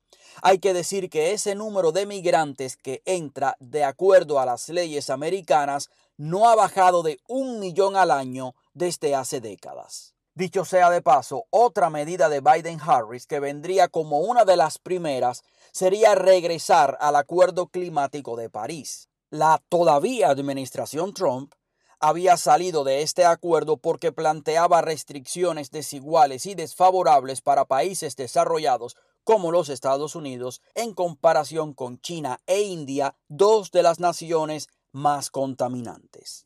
Hay 0.42 0.58
que 0.58 0.74
decir 0.74 1.10
que 1.10 1.32
ese 1.32 1.54
número 1.54 1.92
de 1.92 2.06
migrantes 2.06 2.76
que 2.76 3.02
entra 3.04 3.56
de 3.60 3.84
acuerdo 3.84 4.40
a 4.40 4.46
las 4.46 4.68
leyes 4.68 5.10
americanas 5.10 5.90
no 6.16 6.48
ha 6.48 6.54
bajado 6.54 7.02
de 7.02 7.18
un 7.28 7.60
millón 7.60 7.96
al 7.96 8.10
año 8.10 8.54
desde 8.72 9.14
hace 9.14 9.40
décadas. 9.40 10.13
Dicho 10.36 10.64
sea 10.64 10.90
de 10.90 11.00
paso, 11.00 11.44
otra 11.50 11.90
medida 11.90 12.28
de 12.28 12.40
Biden-Harris 12.40 13.28
que 13.28 13.38
vendría 13.38 13.86
como 13.86 14.18
una 14.18 14.44
de 14.44 14.56
las 14.56 14.78
primeras 14.78 15.44
sería 15.70 16.16
regresar 16.16 16.98
al 17.00 17.14
Acuerdo 17.14 17.68
Climático 17.68 18.34
de 18.34 18.50
París. 18.50 19.08
La 19.30 19.62
todavía 19.68 20.30
administración 20.30 21.14
Trump 21.14 21.54
había 22.00 22.36
salido 22.36 22.82
de 22.82 23.02
este 23.02 23.24
acuerdo 23.24 23.76
porque 23.76 24.10
planteaba 24.10 24.82
restricciones 24.82 25.70
desiguales 25.70 26.46
y 26.46 26.56
desfavorables 26.56 27.40
para 27.40 27.64
países 27.64 28.16
desarrollados 28.16 28.96
como 29.22 29.52
los 29.52 29.68
Estados 29.68 30.16
Unidos 30.16 30.62
en 30.74 30.94
comparación 30.94 31.74
con 31.74 32.00
China 32.00 32.40
e 32.48 32.62
India, 32.62 33.14
dos 33.28 33.70
de 33.70 33.84
las 33.84 34.00
naciones 34.00 34.68
más 34.90 35.30
contaminantes. 35.30 36.43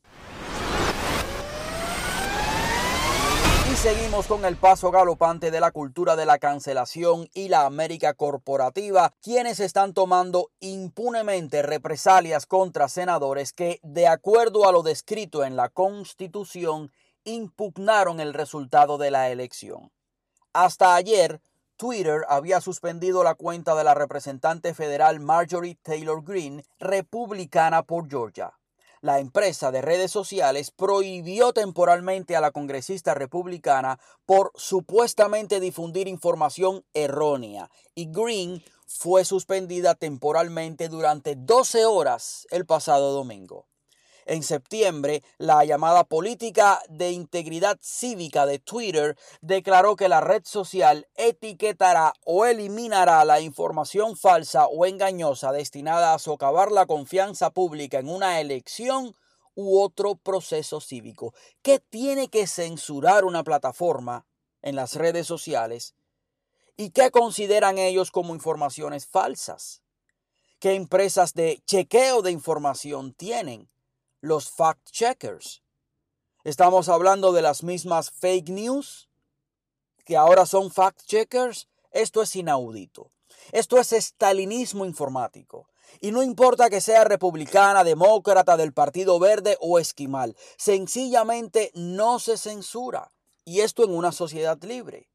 Y 3.69 3.75
seguimos 3.75 4.25
con 4.25 4.45
el 4.45 4.55
paso 4.55 4.89
galopante 4.89 5.51
de 5.51 5.59
la 5.59 5.69
cultura 5.69 6.15
de 6.15 6.25
la 6.25 6.39
cancelación 6.39 7.29
y 7.35 7.49
la 7.49 7.67
América 7.67 8.15
corporativa, 8.15 9.13
quienes 9.21 9.59
están 9.59 9.93
tomando 9.93 10.49
impunemente 10.59 11.61
represalias 11.61 12.47
contra 12.47 12.89
senadores 12.89 13.53
que, 13.53 13.79
de 13.83 14.07
acuerdo 14.07 14.67
a 14.67 14.71
lo 14.71 14.81
descrito 14.81 15.43
en 15.43 15.55
la 15.55 15.69
Constitución, 15.69 16.91
impugnaron 17.25 18.19
el 18.19 18.33
resultado 18.33 18.97
de 18.97 19.11
la 19.11 19.29
elección. 19.29 19.91
Hasta 20.51 20.95
ayer, 20.95 21.39
Twitter 21.77 22.25
había 22.27 22.61
suspendido 22.61 23.23
la 23.23 23.35
cuenta 23.35 23.75
de 23.75 23.83
la 23.83 23.93
representante 23.93 24.73
federal 24.73 25.19
Marjorie 25.19 25.77
Taylor 25.83 26.23
Greene, 26.23 26.65
republicana 26.79 27.83
por 27.83 28.09
Georgia 28.09 28.58
la 29.01 29.19
empresa 29.19 29.71
de 29.71 29.81
redes 29.81 30.11
sociales 30.11 30.71
prohibió 30.71 31.53
temporalmente 31.53 32.35
a 32.35 32.41
la 32.41 32.51
congresista 32.51 33.13
republicana 33.13 33.99
por 34.25 34.51
supuestamente 34.55 35.59
difundir 35.59 36.07
información 36.07 36.83
errónea 36.93 37.69
y 37.95 38.11
Green 38.11 38.63
fue 38.85 39.23
suspendida 39.23 39.95
temporalmente 39.95 40.89
durante 40.89 41.35
12 41.35 41.85
horas 41.85 42.47
el 42.49 42.65
pasado 42.65 43.13
domingo. 43.13 43.67
En 44.29 44.43
septiembre, 44.43 45.23
la 45.39 45.65
llamada 45.65 46.03
política 46.03 46.79
de 46.87 47.09
integridad 47.09 47.79
cívica 47.81 48.45
de 48.45 48.59
Twitter 48.59 49.17
declaró 49.41 49.95
que 49.95 50.07
la 50.07 50.21
red 50.21 50.43
social 50.45 51.07
etiquetará 51.15 52.13
o 52.27 52.45
eliminará 52.45 53.25
la 53.25 53.41
información 53.41 54.15
falsa 54.15 54.67
o 54.67 54.85
engañosa 54.85 55.51
destinada 55.51 56.13
a 56.13 56.19
socavar 56.19 56.71
la 56.71 56.85
confianza 56.85 57.49
pública 57.49 57.97
en 57.97 58.07
una 58.07 58.39
elección 58.39 59.15
u 59.55 59.79
otro 59.79 60.13
proceso 60.13 60.79
cívico. 60.79 61.33
¿Qué 61.63 61.79
tiene 61.79 62.27
que 62.27 62.45
censurar 62.45 63.25
una 63.25 63.43
plataforma 63.43 64.27
en 64.61 64.75
las 64.75 64.93
redes 64.93 65.25
sociales? 65.25 65.95
¿Y 66.77 66.91
qué 66.91 67.09
consideran 67.09 67.79
ellos 67.79 68.11
como 68.11 68.35
informaciones 68.35 69.07
falsas? 69.07 69.81
¿Qué 70.59 70.75
empresas 70.75 71.33
de 71.33 71.63
chequeo 71.65 72.21
de 72.21 72.29
información 72.29 73.15
tienen? 73.15 73.67
Los 74.21 74.51
fact-checkers. 74.51 75.61
Estamos 76.43 76.89
hablando 76.89 77.31
de 77.31 77.41
las 77.41 77.63
mismas 77.63 78.11
fake 78.11 78.49
news 78.49 79.09
que 80.05 80.17
ahora 80.17 80.45
son 80.45 80.71
fact-checkers. 80.71 81.67
Esto 81.91 82.21
es 82.21 82.35
inaudito. 82.35 83.11
Esto 83.51 83.77
es 83.77 83.93
estalinismo 83.93 84.85
informático. 84.85 85.69
Y 86.01 86.11
no 86.11 86.23
importa 86.23 86.69
que 86.69 86.81
sea 86.81 87.03
republicana, 87.03 87.83
demócrata, 87.83 88.57
del 88.57 88.73
Partido 88.73 89.19
Verde 89.19 89.57
o 89.59 89.79
esquimal, 89.79 90.35
sencillamente 90.57 91.71
no 91.73 92.19
se 92.19 92.37
censura. 92.37 93.11
Y 93.43 93.61
esto 93.61 93.83
en 93.83 93.91
una 93.91 94.11
sociedad 94.11 94.61
libre. 94.63 95.09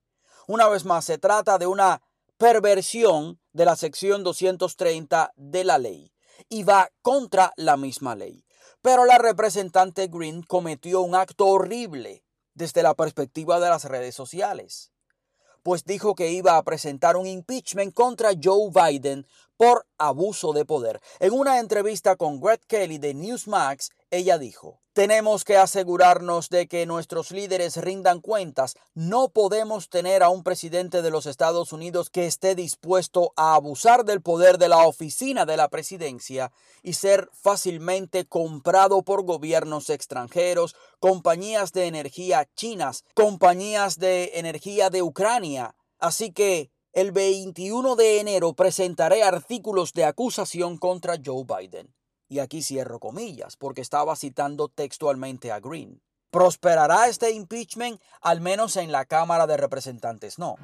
Una 0.47 0.69
vez 0.69 0.85
más, 0.85 1.05
se 1.05 1.19
trata 1.19 1.59
de 1.59 1.67
una 1.67 2.03
perversión 2.37 3.41
de 3.53 3.65
la 3.65 3.77
sección 3.77 4.25
230 4.25 5.33
de 5.37 5.65
la 5.65 5.79
ley 5.79 6.13
y 6.49 6.65
va 6.65 6.91
contra 7.03 7.53
la 7.57 7.77
misma 7.77 8.15
ley. 8.15 8.44
Pero 8.85 9.07
la 9.07 9.17
representante 9.17 10.09
Green 10.09 10.43
cometió 10.43 11.00
un 11.00 11.14
acto 11.14 11.47
horrible 11.47 12.23
desde 12.53 12.83
la 12.83 12.93
perspectiva 12.93 13.59
de 13.59 13.71
las 13.71 13.87
redes 13.87 14.14
sociales, 14.14 14.93
pues 15.62 15.87
dijo 15.87 16.14
que 16.14 16.33
iba 16.33 16.59
a 16.59 16.62
presentar 16.64 17.17
un 17.17 17.26
impeachment 17.26 17.95
contra 17.95 18.33
Joe 18.38 18.71
Biden 18.71 19.26
por 19.57 19.87
abuso 19.99 20.53
de 20.53 20.65
poder. 20.65 21.01
En 21.21 21.33
una 21.33 21.59
entrevista 21.59 22.17
con 22.17 22.41
Greg 22.41 22.61
Kelly 22.67 22.99
de 22.99 23.15
Newsmax, 23.15 23.91
ella 24.11 24.39
dijo, 24.39 24.81
tenemos 24.95 25.43
que 25.43 25.57
asegurarnos 25.57 26.51
de 26.51 26.69
que 26.69 26.87
nuestros 26.87 27.33
líderes 27.33 27.77
rindan 27.79 28.21
cuentas. 28.21 28.77
No 28.95 29.29
podemos 29.29 29.89
tener 29.89 30.23
a 30.23 30.29
un 30.29 30.45
presidente 30.45 31.03
de 31.03 31.11
los 31.11 31.27
Estados 31.27 31.73
Unidos 31.73 32.11
que 32.11 32.27
esté 32.27 32.55
dispuesto 32.55 33.33
a 33.35 33.57
abusar 33.57 34.05
del 34.05 34.23
poder 34.23 34.57
de 34.57 34.69
la 34.69 34.87
oficina 34.87 35.47
de 35.47 35.57
la 35.57 35.69
presidencia 35.69 36.53
y 36.85 36.93
ser 36.93 37.29
fácilmente 37.33 38.25
comprado 38.25 39.03
por 39.03 39.25
gobiernos 39.25 39.91
extranjeros, 39.91 40.77
compañías 41.01 41.73
de 41.73 41.87
energía 41.87 42.49
chinas, 42.55 43.03
compañías 43.15 43.99
de 43.99 44.31
energía 44.35 44.91
de 44.91 45.03
Ucrania. 45.03 45.75
Así 45.99 46.31
que 46.31 46.71
el 46.95 47.11
21 47.11 47.97
de 47.97 48.21
enero 48.21 48.53
presentaré 48.53 49.25
artículos 49.25 49.93
de 49.95 50.05
acusación 50.05 50.79
contra 50.79 51.17
Joe 51.23 51.45
Biden. 51.45 51.93
Y 52.29 52.39
aquí 52.39 52.63
cierro 52.63 53.01
comillas, 53.01 53.57
porque 53.57 53.81
estaba 53.81 54.15
citando 54.15 54.69
textualmente 54.69 55.51
a 55.51 55.59
Green. 55.59 56.01
¿Prosperará 56.31 57.09
este 57.09 57.33
impeachment? 57.33 58.01
Al 58.21 58.41
menos 58.41 58.77
en 58.77 58.93
la 58.93 59.07
Cámara 59.07 59.49
de 59.49 59.57
Representantes 59.57 60.39
no. 60.39 60.55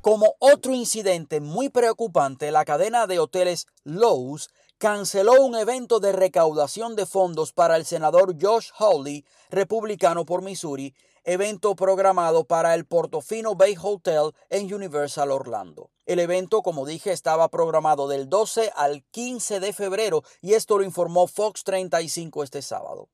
Como 0.00 0.34
otro 0.40 0.74
incidente 0.74 1.40
muy 1.40 1.68
preocupante, 1.68 2.50
la 2.50 2.64
cadena 2.64 3.06
de 3.06 3.20
hoteles 3.20 3.66
Lowe's 3.84 4.50
canceló 4.78 5.40
un 5.42 5.54
evento 5.54 6.00
de 6.00 6.12
recaudación 6.12 6.96
de 6.96 7.06
fondos 7.06 7.52
para 7.52 7.76
el 7.76 7.84
senador 7.84 8.36
Josh 8.40 8.70
Hawley, 8.78 9.24
republicano 9.50 10.24
por 10.24 10.42
Missouri, 10.42 10.94
evento 11.28 11.76
programado 11.76 12.44
para 12.44 12.74
el 12.74 12.86
Portofino 12.86 13.54
Bay 13.54 13.76
Hotel 13.78 14.32
en 14.48 14.72
Universal 14.72 15.30
Orlando. 15.30 15.90
El 16.06 16.20
evento, 16.20 16.62
como 16.62 16.86
dije, 16.86 17.12
estaba 17.12 17.48
programado 17.48 18.08
del 18.08 18.30
12 18.30 18.72
al 18.74 19.04
15 19.10 19.60
de 19.60 19.74
febrero 19.74 20.22
y 20.40 20.54
esto 20.54 20.78
lo 20.78 20.84
informó 20.84 21.26
Fox 21.26 21.64
35 21.64 22.44
este 22.44 22.62
sábado. 22.62 23.10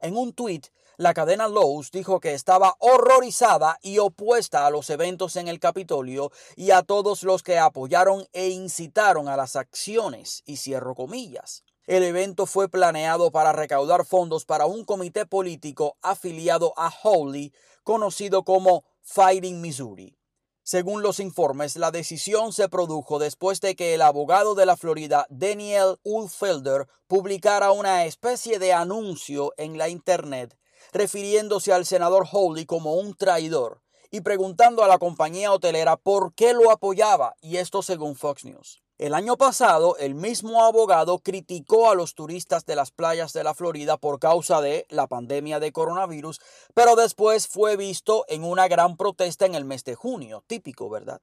En 0.00 0.16
un 0.16 0.32
tuit, 0.32 0.68
la 0.96 1.12
cadena 1.12 1.46
Lowe's 1.46 1.90
dijo 1.90 2.20
que 2.20 2.32
estaba 2.32 2.74
horrorizada 2.78 3.78
y 3.82 3.98
opuesta 3.98 4.64
a 4.64 4.70
los 4.70 4.88
eventos 4.88 5.36
en 5.36 5.48
el 5.48 5.60
Capitolio 5.60 6.32
y 6.56 6.70
a 6.70 6.82
todos 6.82 7.22
los 7.22 7.42
que 7.42 7.58
apoyaron 7.58 8.26
e 8.32 8.48
incitaron 8.48 9.28
a 9.28 9.36
las 9.36 9.56
acciones, 9.56 10.42
y 10.46 10.56
cierro 10.56 10.94
comillas. 10.94 11.64
El 11.88 12.02
evento 12.02 12.44
fue 12.44 12.68
planeado 12.68 13.30
para 13.30 13.54
recaudar 13.54 14.04
fondos 14.04 14.44
para 14.44 14.66
un 14.66 14.84
comité 14.84 15.24
político 15.24 15.96
afiliado 16.02 16.74
a 16.76 16.90
Hawley, 16.90 17.54
conocido 17.82 18.44
como 18.44 18.84
Fighting 19.00 19.62
Missouri. 19.62 20.18
Según 20.62 21.00
los 21.00 21.18
informes, 21.18 21.76
la 21.76 21.90
decisión 21.90 22.52
se 22.52 22.68
produjo 22.68 23.18
después 23.18 23.62
de 23.62 23.74
que 23.74 23.94
el 23.94 24.02
abogado 24.02 24.54
de 24.54 24.66
la 24.66 24.76
Florida, 24.76 25.26
Daniel 25.30 25.96
Ulfelder, 26.02 26.88
publicara 27.06 27.72
una 27.72 28.04
especie 28.04 28.58
de 28.58 28.74
anuncio 28.74 29.54
en 29.56 29.78
la 29.78 29.88
Internet 29.88 30.58
refiriéndose 30.92 31.72
al 31.72 31.86
senador 31.86 32.26
Hawley 32.30 32.66
como 32.66 32.96
un 32.96 33.14
traidor 33.14 33.80
y 34.10 34.20
preguntando 34.20 34.84
a 34.84 34.88
la 34.88 34.98
compañía 34.98 35.54
hotelera 35.54 35.96
por 35.96 36.34
qué 36.34 36.52
lo 36.52 36.70
apoyaba, 36.70 37.34
y 37.40 37.56
esto 37.56 37.80
según 37.80 38.14
Fox 38.14 38.44
News. 38.44 38.82
El 38.98 39.14
año 39.14 39.36
pasado, 39.36 39.96
el 39.98 40.16
mismo 40.16 40.64
abogado 40.64 41.20
criticó 41.20 41.88
a 41.88 41.94
los 41.94 42.16
turistas 42.16 42.66
de 42.66 42.74
las 42.74 42.90
playas 42.90 43.32
de 43.32 43.44
la 43.44 43.54
Florida 43.54 43.96
por 43.96 44.18
causa 44.18 44.60
de 44.60 44.86
la 44.88 45.06
pandemia 45.06 45.60
de 45.60 45.70
coronavirus, 45.70 46.40
pero 46.74 46.96
después 46.96 47.46
fue 47.46 47.76
visto 47.76 48.24
en 48.26 48.42
una 48.42 48.66
gran 48.66 48.96
protesta 48.96 49.46
en 49.46 49.54
el 49.54 49.64
mes 49.64 49.84
de 49.84 49.94
junio, 49.94 50.42
típico, 50.48 50.90
¿verdad? 50.90 51.20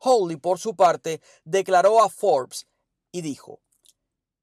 Hawley, 0.00 0.36
por 0.36 0.60
su 0.60 0.76
parte, 0.76 1.20
declaró 1.42 2.00
a 2.04 2.08
Forbes 2.08 2.68
y 3.10 3.22
dijo, 3.22 3.58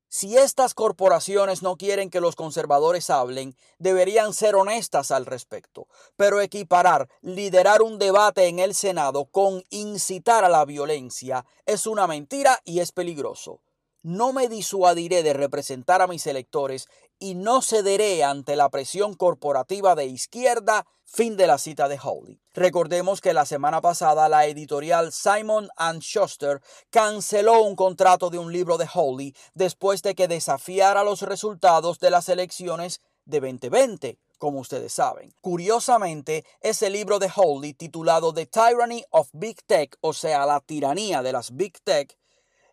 si 0.09 0.37
estas 0.37 0.73
corporaciones 0.73 1.61
no 1.61 1.77
quieren 1.77 2.09
que 2.09 2.19
los 2.19 2.35
conservadores 2.35 3.11
hablen, 3.11 3.55
deberían 3.77 4.33
ser 4.33 4.55
honestas 4.55 5.11
al 5.11 5.27
respecto, 5.27 5.87
pero 6.15 6.41
equiparar 6.41 7.07
liderar 7.21 7.83
un 7.83 7.99
debate 7.99 8.47
en 8.47 8.57
el 8.57 8.73
Senado 8.73 9.25
con 9.25 9.63
incitar 9.69 10.43
a 10.43 10.49
la 10.49 10.65
violencia 10.65 11.45
es 11.65 11.85
una 11.85 12.07
mentira 12.07 12.59
y 12.65 12.79
es 12.79 12.91
peligroso. 12.91 13.61
No 14.01 14.33
me 14.33 14.47
disuadiré 14.47 15.23
de 15.23 15.33
representar 15.33 16.01
a 16.01 16.07
mis 16.07 16.25
electores 16.25 16.87
y 17.19 17.35
no 17.35 17.61
cederé 17.61 18.23
ante 18.23 18.55
la 18.55 18.69
presión 18.69 19.13
corporativa 19.13 19.95
de 19.95 20.05
izquierda. 20.05 20.85
Fin 21.05 21.37
de 21.37 21.47
la 21.47 21.57
cita 21.57 21.87
de 21.87 21.97
Hawley. 21.97 22.39
Recordemos 22.53 23.19
que 23.19 23.33
la 23.33 23.45
semana 23.45 23.81
pasada 23.81 24.29
la 24.29 24.45
editorial 24.45 25.11
Simon 25.11 25.69
Schuster 25.99 26.61
canceló 26.91 27.63
un 27.63 27.75
contrato 27.75 28.29
de 28.29 28.37
un 28.37 28.53
libro 28.53 28.77
de 28.77 28.85
Hawley 28.85 29.35
después 29.55 30.03
de 30.03 30.13
que 30.13 30.27
desafiara 30.27 31.03
los 31.03 31.23
resultados 31.23 31.99
de 31.99 32.11
las 32.11 32.29
elecciones 32.29 33.01
de 33.25 33.39
2020 33.39 34.19
como 34.39 34.59
ustedes 34.59 34.93
saben. 34.93 35.33
Curiosamente, 35.41 36.45
ese 36.61 36.89
libro 36.89 37.19
de 37.19 37.29
Hawley 37.29 37.73
titulado 37.73 38.33
The 38.33 38.45
Tyranny 38.47 39.03
of 39.11 39.29
Big 39.33 39.61
Tech, 39.63 39.97
o 40.01 40.13
sea, 40.13 40.45
la 40.45 40.61
tiranía 40.61 41.21
de 41.21 41.33
las 41.33 41.55
Big 41.55 41.79
Tech, 41.83 42.17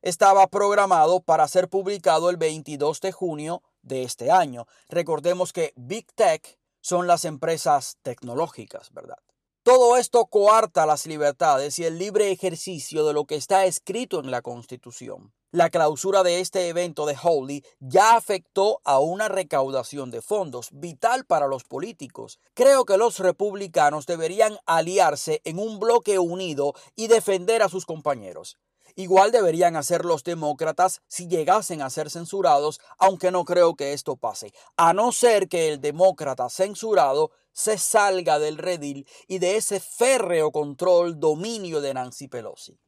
estaba 0.01 0.47
programado 0.47 1.21
para 1.21 1.49
ser 1.49 1.69
publicado 1.69 2.31
el 2.31 2.37
22 2.37 3.01
de 3.01 3.13
junio 3.13 3.63
de 3.87 4.03
este 4.03 4.31
año. 4.31 4.67
Recordemos 4.89 5.53
que 5.53 5.73
Big 5.77 6.13
Tech 6.15 6.59
son 6.81 7.07
las 7.07 7.25
empresas 7.25 7.97
tecnológicas, 8.03 8.93
¿verdad? 8.93 9.19
Todo 9.63 9.97
esto 9.97 10.27
coarta 10.27 10.87
las 10.87 11.07
libertades 11.07 11.81
y 11.81 11.85
el 11.85 11.99
libre 11.99 12.31
ejercicio 12.31 13.05
de 13.05 13.13
lo 13.13 13.25
que 13.25 13.35
está 13.35 13.65
escrito 13.65 14.21
en 14.21 14.31
la 14.31 14.41
Constitución. 14.41 15.33
La 15.51 15.71
clausura 15.71 16.23
de 16.23 16.41
este 16.41 16.69
evento 16.69 17.07
de 17.07 17.17
Howley 17.21 17.65
ya 17.81 18.15
afectó 18.15 18.81
a 18.85 19.01
una 19.01 19.29
recaudación 19.29 20.11
de 20.11 20.23
fondos 20.23 20.69
vital 20.71 21.25
para 21.25 21.49
los 21.49 21.65
políticos. 21.65 22.39
Creo 22.55 22.85
que 22.85 22.97
los 22.97 23.19
republicanos 23.19 24.07
deberían 24.07 24.59
aliarse 24.67 25.41
en 25.45 25.59
un 25.59 25.81
bloque 25.81 26.19
unido 26.19 26.75
y 26.95 27.09
defender 27.09 27.63
a 27.63 27.69
sus 27.69 27.87
compañeros. 27.87 28.59
Igual 28.99 29.31
deberían 29.31 29.77
hacer 29.77 30.07
los 30.07 30.25
demócratas 30.25 31.03
si 31.07 31.29
llegasen 31.29 31.83
a 31.83 31.91
ser 31.91 32.11
censurados, 32.11 32.81
aunque 32.97 33.31
no 33.31 33.45
creo 33.45 33.77
que 33.77 33.93
esto 33.93 34.17
pase, 34.17 34.55
a 34.79 34.95
no 34.95 35.13
ser 35.13 35.49
que 35.49 35.69
el 35.69 35.83
demócrata 35.83 36.49
censurado 36.49 37.31
se 37.53 37.77
salga 37.77 38.39
del 38.39 38.57
redil 38.57 39.07
y 39.29 39.39
de 39.39 39.57
ese 39.57 39.81
férreo 39.81 40.51
control 40.51 41.21
dominio 41.21 41.83
de 41.83 41.93
Nancy 41.93 42.27
Pelosi. 42.27 42.79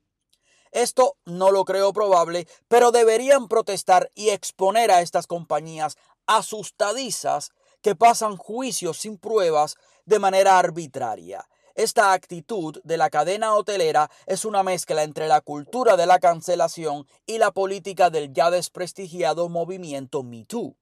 Esto 0.73 1.19
no 1.27 1.51
lo 1.51 1.67
creo 1.67 1.93
probable, 1.93 2.49
pero 2.69 2.91
deberían 2.91 3.47
protestar 3.47 4.11
y 4.15 4.31
exponer 4.31 4.91
a 4.91 5.03
estas 5.03 5.27
compañías 5.27 5.97
asustadizas 6.27 7.51
que 7.83 7.95
pasan 7.95 8.39
juicios 8.39 8.97
sin 8.97 9.19
pruebas 9.19 9.77
de 10.07 10.19
manera 10.19 10.59
arbitraria 10.59 11.47
esta 11.79 12.13
actitud 12.13 12.81
de 12.83 12.97
la 12.97 13.09
cadena 13.09 13.55
hotelera 13.55 14.11
es 14.27 14.45
una 14.45 14.65
mezcla 14.65 15.05
entre 15.05 15.29
la 15.29 15.41
cultura 15.41 15.97
de 15.97 16.07
la 16.07 16.19
cancelación 16.19 17.07
y 17.25 17.39
la 17.39 17.53
política 17.53 18.11
del 18.11 18.33
ya 18.33 18.51
desprestigiado 18.51 19.49
movimiento 19.49 20.25
MeToo. 20.25 20.75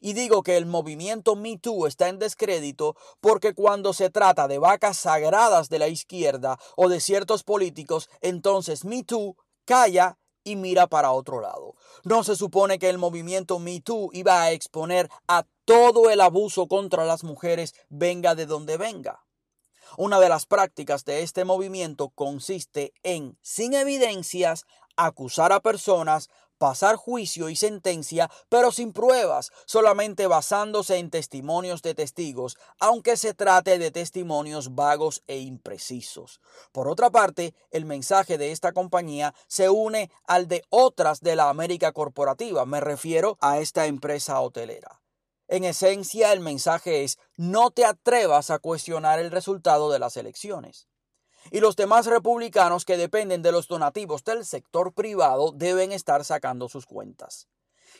Y 0.00 0.12
digo 0.12 0.44
que 0.44 0.56
el 0.56 0.64
movimiento 0.64 1.34
MeToo 1.34 1.88
está 1.88 2.08
en 2.08 2.20
descrédito 2.20 2.94
porque 3.20 3.52
cuando 3.52 3.92
se 3.92 4.10
trata 4.10 4.46
de 4.46 4.58
vacas 4.58 4.98
sagradas 4.98 5.70
de 5.70 5.80
la 5.80 5.88
izquierda 5.88 6.56
o 6.76 6.88
de 6.88 7.00
ciertos 7.00 7.42
políticos, 7.42 8.08
entonces 8.20 8.84
MeToo 8.84 9.34
calla 9.64 10.18
y 10.44 10.54
mira 10.54 10.86
para 10.86 11.10
otro 11.10 11.40
lado. 11.40 11.74
No 12.04 12.22
se 12.22 12.36
supone 12.36 12.78
que 12.78 12.88
el 12.90 12.98
movimiento 12.98 13.58
MeToo 13.58 14.10
iba 14.12 14.40
a 14.40 14.52
exponer 14.52 15.10
a 15.26 15.44
todo 15.64 16.10
el 16.10 16.20
abuso 16.20 16.68
contra 16.68 17.04
las 17.04 17.24
mujeres 17.24 17.74
venga 17.88 18.36
de 18.36 18.46
donde 18.46 18.76
venga. 18.76 19.24
Una 19.96 20.20
de 20.20 20.28
las 20.28 20.46
prácticas 20.46 21.04
de 21.04 21.22
este 21.22 21.44
movimiento 21.44 22.10
consiste 22.10 22.92
en, 23.02 23.38
sin 23.42 23.74
evidencias, 23.74 24.66
acusar 24.96 25.52
a 25.52 25.60
personas, 25.60 26.28
pasar 26.58 26.96
juicio 26.96 27.48
y 27.48 27.56
sentencia, 27.56 28.30
pero 28.48 28.72
sin 28.72 28.92
pruebas, 28.92 29.50
solamente 29.64 30.26
basándose 30.26 30.98
en 30.98 31.10
testimonios 31.10 31.82
de 31.82 31.94
testigos, 31.94 32.58
aunque 32.78 33.16
se 33.16 33.32
trate 33.32 33.78
de 33.78 33.90
testimonios 33.90 34.74
vagos 34.74 35.22
e 35.26 35.38
imprecisos. 35.38 36.40
Por 36.72 36.88
otra 36.88 37.10
parte, 37.10 37.54
el 37.70 37.84
mensaje 37.84 38.36
de 38.36 38.52
esta 38.52 38.72
compañía 38.72 39.34
se 39.46 39.70
une 39.70 40.10
al 40.26 40.48
de 40.48 40.64
otras 40.68 41.20
de 41.20 41.36
la 41.36 41.48
América 41.48 41.92
corporativa, 41.92 42.66
me 42.66 42.80
refiero 42.80 43.38
a 43.40 43.60
esta 43.60 43.86
empresa 43.86 44.40
hotelera. 44.40 45.00
En 45.48 45.64
esencia, 45.64 46.32
el 46.34 46.40
mensaje 46.40 47.04
es 47.04 47.18
no 47.36 47.70
te 47.70 47.86
atrevas 47.86 48.50
a 48.50 48.58
cuestionar 48.58 49.18
el 49.18 49.30
resultado 49.30 49.90
de 49.90 49.98
las 49.98 50.18
elecciones. 50.18 50.88
Y 51.50 51.60
los 51.60 51.74
demás 51.74 52.04
republicanos 52.04 52.84
que 52.84 52.98
dependen 52.98 53.40
de 53.40 53.52
los 53.52 53.66
donativos 53.66 54.22
del 54.24 54.44
sector 54.44 54.92
privado 54.92 55.52
deben 55.52 55.92
estar 55.92 56.22
sacando 56.24 56.68
sus 56.68 56.84
cuentas. 56.84 57.48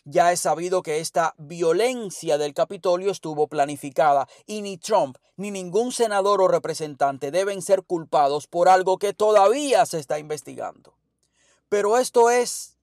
Ya 0.05 0.33
es 0.33 0.41
sabido 0.41 0.83
que 0.83 1.01
esta 1.01 1.35
violencia 1.39 2.37
del 2.37 2.53
Capitolio 2.53 3.11
estuvo 3.11 3.49
planificada 3.49 4.29
y 4.47 4.61
ni 4.61 4.77
Trump 4.77 5.17
ni 5.37 5.51
ningún 5.51 5.93
senador 5.93 6.43
o 6.43 6.49
representante 6.49 7.31
deben 7.31 7.63
ser 7.63 7.83
culpados 7.83 8.47
por 8.47 8.69
algo 8.69 8.99
que 8.99 9.15
todavía 9.15 9.87
se 9.87 9.99
está 9.99 10.19
investigando. 10.19 10.99
Pero 11.71 11.97
esto 11.97 12.29
es 12.29 12.77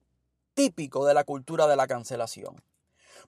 típico 0.54 1.04
de 1.04 1.14
la 1.14 1.24
cultura 1.24 1.66
de 1.66 1.76
la 1.76 1.86
cancelación. 1.86 2.62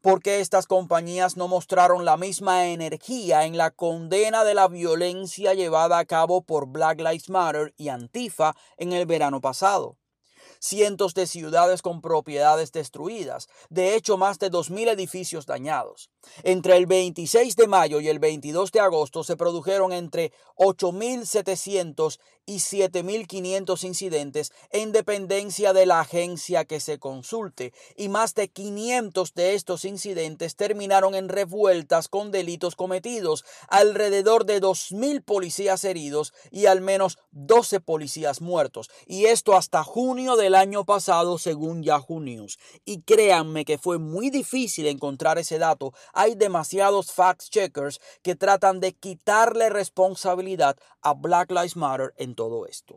¿Por 0.01 0.23
qué 0.23 0.41
estas 0.41 0.67
compañías 0.67 1.37
no 1.37 1.49
mostraron 1.49 2.05
la 2.05 2.17
misma 2.17 2.67
energía 2.69 3.45
en 3.45 3.57
la 3.57 3.71
condena 3.71 4.45
de 4.45 4.55
la 4.55 4.69
violencia 4.69 5.55
llevada 5.55 5.99
a 5.99 6.05
cabo 6.05 6.43
por 6.43 6.69
Black 6.69 6.99
Lives 7.01 7.29
Matter 7.29 7.75
y 7.77 7.89
Antifa 7.89 8.55
en 8.77 8.93
el 8.93 9.07
verano 9.07 9.41
pasado? 9.41 9.97
cientos 10.61 11.15
de 11.15 11.27
ciudades 11.27 11.83
con 11.83 12.01
propiedades 12.01 12.73
destruidas, 12.73 13.49
de 13.71 13.95
hecho 13.95 14.17
más 14.17 14.39
de 14.39 14.51
2.000 14.51 14.89
edificios 14.89 15.47
dañados. 15.47 16.11
Entre 16.43 16.77
el 16.77 16.87
26 16.87 17.57
de 17.57 17.67
mayo 17.67 18.01
y 18.01 18.09
el 18.09 18.19
22 18.19 18.73
de 18.73 18.81
agosto 18.81 19.25
se 19.25 19.37
produjeron 19.37 19.93
entre 19.93 20.33
8.700 20.57 22.19
y 22.49 22.61
7.500 22.61 23.85
incidentes 23.85 24.53
en 24.71 24.91
dependencia 24.91 25.75
de 25.75 25.85
la 25.85 26.01
agencia 26.01 26.65
que 26.65 26.81
se 26.81 26.99
consulte. 26.99 27.75
Y 27.95 28.09
más 28.09 28.35
de 28.35 28.49
500 28.49 29.35
de 29.35 29.55
estos 29.55 29.85
incidentes 29.85 30.57
terminaron 30.57 31.15
en 31.15 31.29
revueltas 31.29 32.09
con 32.09 32.31
delitos 32.31 32.75
cometidos, 32.75 33.45
alrededor 33.69 34.47
de 34.47 34.63
2.000 34.63 35.23
policías 35.23 35.85
heridos 35.85 36.33
y 36.51 36.65
al 36.65 36.81
menos 36.81 37.19
12 37.33 37.81
policías 37.81 38.41
muertos, 38.41 38.89
y 39.07 39.27
esto 39.27 39.55
hasta 39.55 39.85
junio 39.85 40.37
del 40.37 40.55
año 40.55 40.87
pasado 40.87 41.37
según 41.37 41.83
Yahoo 41.83 42.21
News. 42.21 42.59
Y 42.87 43.03
créanme 43.03 43.67
que 43.67 43.77
fue 43.77 43.99
muy 43.99 44.31
difícil 44.31 44.87
encontrar 44.87 45.39
ese 45.39 45.59
dato, 45.59 45.93
hay 46.15 46.35
demasiados 46.35 47.13
fact 47.13 47.43
checkers 47.51 48.01
que 48.23 48.37
tratan 48.37 48.81
de 48.81 48.95
quitarle 48.95 49.69
responsabilidad 49.69 50.79
a 51.03 51.13
Black 51.13 51.51
Lives 51.51 51.77
Matter 51.77 52.15
en 52.17 52.38
todo 52.39 52.67
esto. 52.67 52.95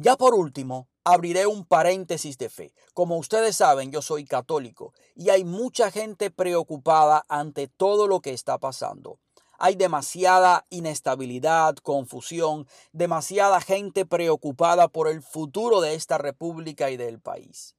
Ya 0.00 0.16
por 0.16 0.34
último, 0.34 0.88
abriré 1.04 1.46
un 1.46 1.66
paréntesis 1.66 2.38
de 2.38 2.48
fe. 2.48 2.72
Como 2.94 3.18
ustedes 3.18 3.56
saben, 3.56 3.92
yo 3.92 4.00
soy 4.00 4.24
católico 4.24 4.94
y 5.14 5.28
hay 5.28 5.44
mucha 5.44 5.90
gente 5.90 6.30
preocupada 6.30 7.26
ante 7.28 7.68
todo 7.68 8.06
lo 8.06 8.20
que 8.20 8.32
está 8.32 8.56
pasando. 8.56 9.18
Hay 9.58 9.74
demasiada 9.74 10.64
inestabilidad, 10.70 11.76
confusión, 11.76 12.66
demasiada 12.92 13.60
gente 13.60 14.06
preocupada 14.06 14.88
por 14.88 15.06
el 15.06 15.22
futuro 15.22 15.82
de 15.82 15.94
esta 15.94 16.16
república 16.16 16.90
y 16.90 16.96
del 16.96 17.20
país. 17.20 17.74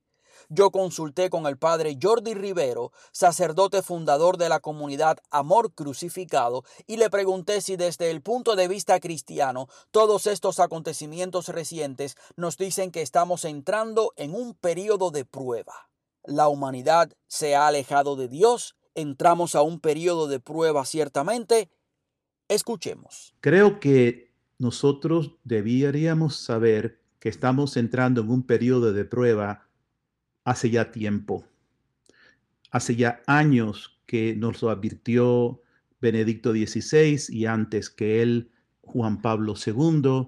Yo 0.50 0.72
consulté 0.72 1.30
con 1.30 1.46
el 1.46 1.58
padre 1.58 1.98
Jordi 2.02 2.34
Rivero, 2.34 2.92
sacerdote 3.12 3.82
fundador 3.82 4.38
de 4.38 4.50
la 4.50 4.60
comunidad 4.60 5.18
Amor 5.30 5.74
Crucificado, 5.74 6.64
y 6.86 6.98
le 6.98 7.10
pregunté 7.10 7.62
si 7.62 7.76
desde 7.76 8.12
el 8.12 8.22
punto 8.22 8.56
de 8.56 8.68
vista 8.68 9.00
cristiano 9.00 9.68
todos 9.92 10.28
estos 10.28 10.60
acontecimientos 10.60 11.50
recientes 11.50 12.16
nos 12.36 12.58
dicen 12.58 12.92
que 12.92 13.02
estamos 13.02 13.46
entrando 13.46 14.14
en 14.16 14.34
un 14.34 14.54
periodo 14.54 15.12
de 15.12 15.26
prueba. 15.26 15.90
La 16.24 16.48
humanidad 16.48 17.12
se 17.28 17.56
ha 17.56 17.68
alejado 17.68 18.16
de 18.16 18.28
Dios, 18.28 18.76
entramos 18.96 19.56
a 19.56 19.62
un 19.62 19.80
periodo 19.80 20.28
de 20.28 20.40
prueba 20.40 20.86
ciertamente, 20.86 21.70
Escuchemos. 22.48 23.34
Creo 23.42 23.80
que 23.80 24.32
nosotros 24.58 25.36
deberíamos 25.44 26.38
saber 26.38 27.02
que 27.20 27.30
estamos 27.30 27.76
entrando 27.76 28.22
en 28.22 28.30
un 28.30 28.44
periodo 28.44 28.94
de 28.94 29.04
prueba 29.04 29.67
hace 30.48 30.70
ya 30.70 30.92
tiempo. 30.92 31.46
Hace 32.72 32.96
ya 32.96 33.22
años 33.28 34.00
que 34.06 34.34
nos 34.34 34.62
lo 34.62 34.70
advirtió 34.70 35.62
Benedicto 36.00 36.54
XVI 36.54 37.20
y 37.28 37.48
antes 37.48 37.90
que 37.90 38.22
él, 38.22 38.50
Juan 38.80 39.22
Pablo 39.22 39.56
II, 39.56 40.28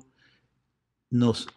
nos 1.10 1.47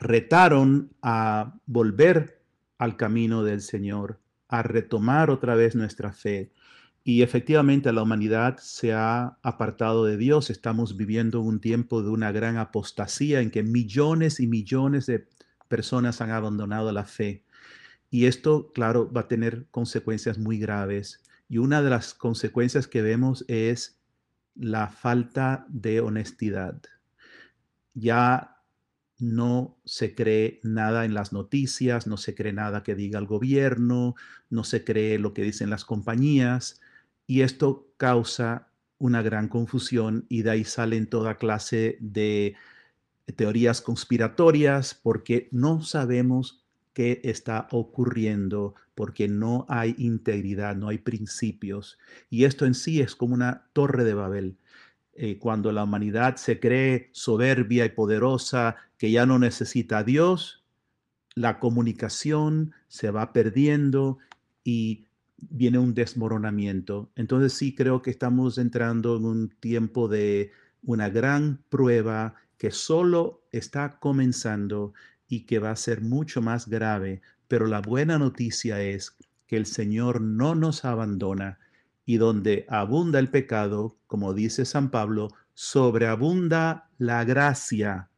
retaron 0.00 0.92
a 1.00 1.60
volver 1.66 2.42
al 2.78 2.96
camino 2.96 3.44
del 3.44 3.60
Señor, 3.60 4.18
a 4.48 4.64
retomar 4.64 5.30
otra 5.30 5.54
vez 5.54 5.76
nuestra 5.76 6.12
fe. 6.12 6.50
Y 7.04 7.22
efectivamente 7.22 7.92
la 7.92 8.02
humanidad 8.02 8.56
se 8.58 8.94
ha 8.94 9.38
apartado 9.44 10.04
de 10.06 10.16
Dios. 10.16 10.50
Estamos 10.50 10.96
viviendo 10.96 11.40
un 11.40 11.60
tiempo 11.60 12.02
de 12.02 12.10
una 12.10 12.32
gran 12.32 12.56
apostasía 12.56 13.40
en 13.40 13.52
que 13.52 13.62
millones 13.62 14.40
y 14.40 14.48
millones 14.48 15.06
de 15.06 15.28
personas 15.68 16.20
han 16.20 16.32
abandonado 16.32 16.90
la 16.90 17.04
fe. 17.04 17.44
Y 18.10 18.26
esto, 18.26 18.72
claro, 18.72 19.10
va 19.12 19.22
a 19.22 19.28
tener 19.28 19.66
consecuencias 19.70 20.38
muy 20.38 20.58
graves. 20.58 21.22
Y 21.48 21.58
una 21.58 21.82
de 21.82 21.90
las 21.90 22.12
consecuencias 22.14 22.86
que 22.86 23.02
vemos 23.02 23.44
es 23.48 24.00
la 24.54 24.88
falta 24.88 25.64
de 25.68 26.00
honestidad. 26.00 26.82
Ya 27.94 28.56
no 29.18 29.78
se 29.84 30.14
cree 30.14 30.60
nada 30.62 31.04
en 31.04 31.14
las 31.14 31.32
noticias, 31.32 32.06
no 32.06 32.16
se 32.16 32.34
cree 32.34 32.52
nada 32.52 32.82
que 32.82 32.94
diga 32.94 33.18
el 33.18 33.26
gobierno, 33.26 34.14
no 34.48 34.64
se 34.64 34.84
cree 34.84 35.18
lo 35.18 35.34
que 35.34 35.42
dicen 35.42 35.70
las 35.70 35.84
compañías 35.84 36.80
y 37.26 37.42
esto 37.42 37.92
causa 37.96 38.68
una 38.98 39.22
gran 39.22 39.48
confusión 39.48 40.26
y 40.28 40.42
de 40.42 40.50
ahí 40.50 40.64
salen 40.64 41.08
toda 41.08 41.36
clase 41.36 41.96
de 42.00 42.56
teorías 43.36 43.80
conspiratorias 43.80 44.94
porque 44.94 45.48
no 45.52 45.82
sabemos 45.82 46.59
qué 47.00 47.22
está 47.24 47.66
ocurriendo, 47.70 48.74
porque 48.94 49.26
no 49.26 49.64
hay 49.70 49.94
integridad, 49.96 50.76
no 50.76 50.88
hay 50.88 50.98
principios. 50.98 51.98
Y 52.28 52.44
esto 52.44 52.66
en 52.66 52.74
sí 52.74 53.00
es 53.00 53.16
como 53.16 53.32
una 53.32 53.68
torre 53.72 54.04
de 54.04 54.12
Babel. 54.12 54.58
Eh, 55.14 55.38
cuando 55.38 55.72
la 55.72 55.84
humanidad 55.84 56.36
se 56.36 56.60
cree 56.60 57.08
soberbia 57.12 57.86
y 57.86 57.88
poderosa, 57.88 58.76
que 58.98 59.10
ya 59.10 59.24
no 59.24 59.38
necesita 59.38 59.96
a 59.96 60.04
Dios, 60.04 60.62
la 61.34 61.58
comunicación 61.58 62.72
se 62.88 63.10
va 63.10 63.32
perdiendo 63.32 64.18
y 64.62 65.06
viene 65.38 65.78
un 65.78 65.94
desmoronamiento. 65.94 67.10
Entonces 67.16 67.54
sí 67.54 67.74
creo 67.74 68.02
que 68.02 68.10
estamos 68.10 68.58
entrando 68.58 69.16
en 69.16 69.24
un 69.24 69.48
tiempo 69.48 70.06
de 70.06 70.52
una 70.82 71.08
gran 71.08 71.62
prueba 71.70 72.34
que 72.58 72.70
solo 72.70 73.40
está 73.52 73.98
comenzando 74.00 74.92
y 75.30 75.46
que 75.46 75.60
va 75.60 75.70
a 75.70 75.76
ser 75.76 76.02
mucho 76.02 76.42
más 76.42 76.68
grave. 76.68 77.22
Pero 77.48 77.66
la 77.66 77.80
buena 77.80 78.18
noticia 78.18 78.82
es 78.82 79.16
que 79.46 79.56
el 79.56 79.64
Señor 79.64 80.20
no 80.20 80.54
nos 80.54 80.84
abandona 80.84 81.58
y 82.04 82.18
donde 82.18 82.66
abunda 82.68 83.20
el 83.20 83.30
pecado, 83.30 83.96
como 84.06 84.34
dice 84.34 84.64
San 84.66 84.90
Pablo, 84.90 85.30
sobreabunda 85.54 86.90
la 86.98 87.24
gracia. 87.24 88.10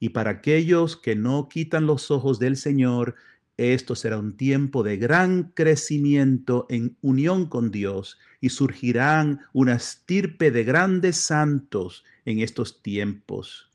Y 0.00 0.08
para 0.08 0.30
aquellos 0.30 0.96
que 0.96 1.14
no 1.14 1.48
quitan 1.48 1.86
los 1.86 2.10
ojos 2.10 2.38
del 2.38 2.56
Señor, 2.56 3.14
esto 3.58 3.94
será 3.94 4.18
un 4.18 4.36
tiempo 4.36 4.82
de 4.82 4.96
gran 4.96 5.52
crecimiento 5.54 6.66
en 6.70 6.96
unión 7.02 7.46
con 7.46 7.70
Dios 7.70 8.18
y 8.40 8.48
surgirán 8.48 9.40
una 9.52 9.74
estirpe 9.74 10.50
de 10.50 10.64
grandes 10.64 11.18
santos 11.18 12.04
en 12.24 12.40
estos 12.40 12.82
tiempos. 12.82 13.70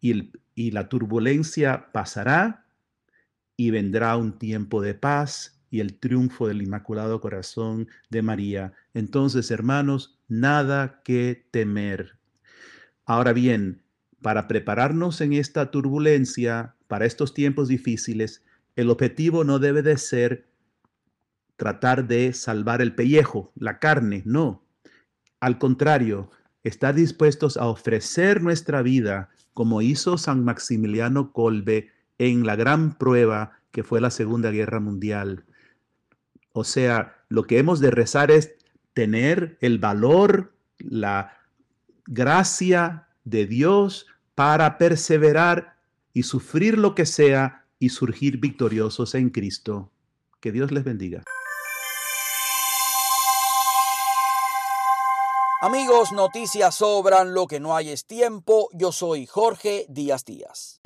Y, 0.00 0.32
y, 0.66 0.70
la 0.70 0.88
turbulencia 0.88 1.92
pasará 1.92 2.66
y 3.56 3.70
vendrá 3.70 4.16
un 4.16 4.38
tiempo 4.38 4.80
de 4.80 4.94
paz 4.94 5.60
y 5.70 5.80
el 5.80 5.98
triunfo 5.98 6.48
del 6.48 6.62
Inmaculado 6.62 7.20
Corazón 7.20 7.88
de 8.10 8.22
María. 8.22 8.72
Entonces, 8.94 9.50
hermanos, 9.50 10.18
nada 10.28 11.00
que 11.02 11.46
temer. 11.50 12.18
Ahora 13.04 13.32
bien, 13.32 13.82
para 14.20 14.46
prepararnos 14.48 15.20
en 15.20 15.32
esta 15.32 15.70
turbulencia, 15.70 16.76
para 16.86 17.06
estos 17.06 17.34
tiempos 17.34 17.68
difíciles, 17.68 18.44
el 18.76 18.90
objetivo 18.90 19.44
no 19.44 19.58
debe 19.58 19.82
de 19.82 19.96
ser 19.98 20.46
tratar 21.56 22.06
de 22.06 22.32
salvar 22.32 22.80
el 22.82 22.94
pellejo, 22.94 23.52
la 23.54 23.78
carne, 23.78 24.22
no. 24.24 24.64
Al 25.40 25.58
contrario, 25.58 26.30
estar 26.62 26.94
dispuestos 26.94 27.56
a 27.56 27.66
ofrecer 27.66 28.42
nuestra 28.42 28.82
vida 28.82 29.30
como 29.54 29.82
hizo 29.82 30.18
San 30.18 30.44
Maximiliano 30.44 31.32
Kolbe 31.32 31.90
en 32.18 32.46
la 32.46 32.56
gran 32.56 32.96
prueba 32.96 33.58
que 33.70 33.82
fue 33.82 34.00
la 34.00 34.10
Segunda 34.10 34.50
Guerra 34.50 34.80
Mundial. 34.80 35.44
O 36.52 36.64
sea, 36.64 37.16
lo 37.28 37.44
que 37.44 37.58
hemos 37.58 37.80
de 37.80 37.90
rezar 37.90 38.30
es 38.30 38.54
tener 38.92 39.56
el 39.60 39.78
valor, 39.78 40.54
la 40.78 41.38
gracia 42.06 43.08
de 43.24 43.46
Dios 43.46 44.06
para 44.34 44.78
perseverar 44.78 45.76
y 46.12 46.24
sufrir 46.24 46.78
lo 46.78 46.94
que 46.94 47.06
sea 47.06 47.64
y 47.78 47.88
surgir 47.88 48.38
victoriosos 48.38 49.14
en 49.14 49.30
Cristo. 49.30 49.90
Que 50.40 50.52
Dios 50.52 50.72
les 50.72 50.84
bendiga. 50.84 51.22
Amigos, 55.64 56.10
noticias 56.10 56.74
sobran, 56.74 57.34
lo 57.34 57.46
que 57.46 57.60
no 57.60 57.76
hay 57.76 57.90
es 57.90 58.04
tiempo. 58.04 58.68
Yo 58.72 58.90
soy 58.90 59.26
Jorge 59.26 59.86
Díaz 59.88 60.24
Díaz. 60.24 60.80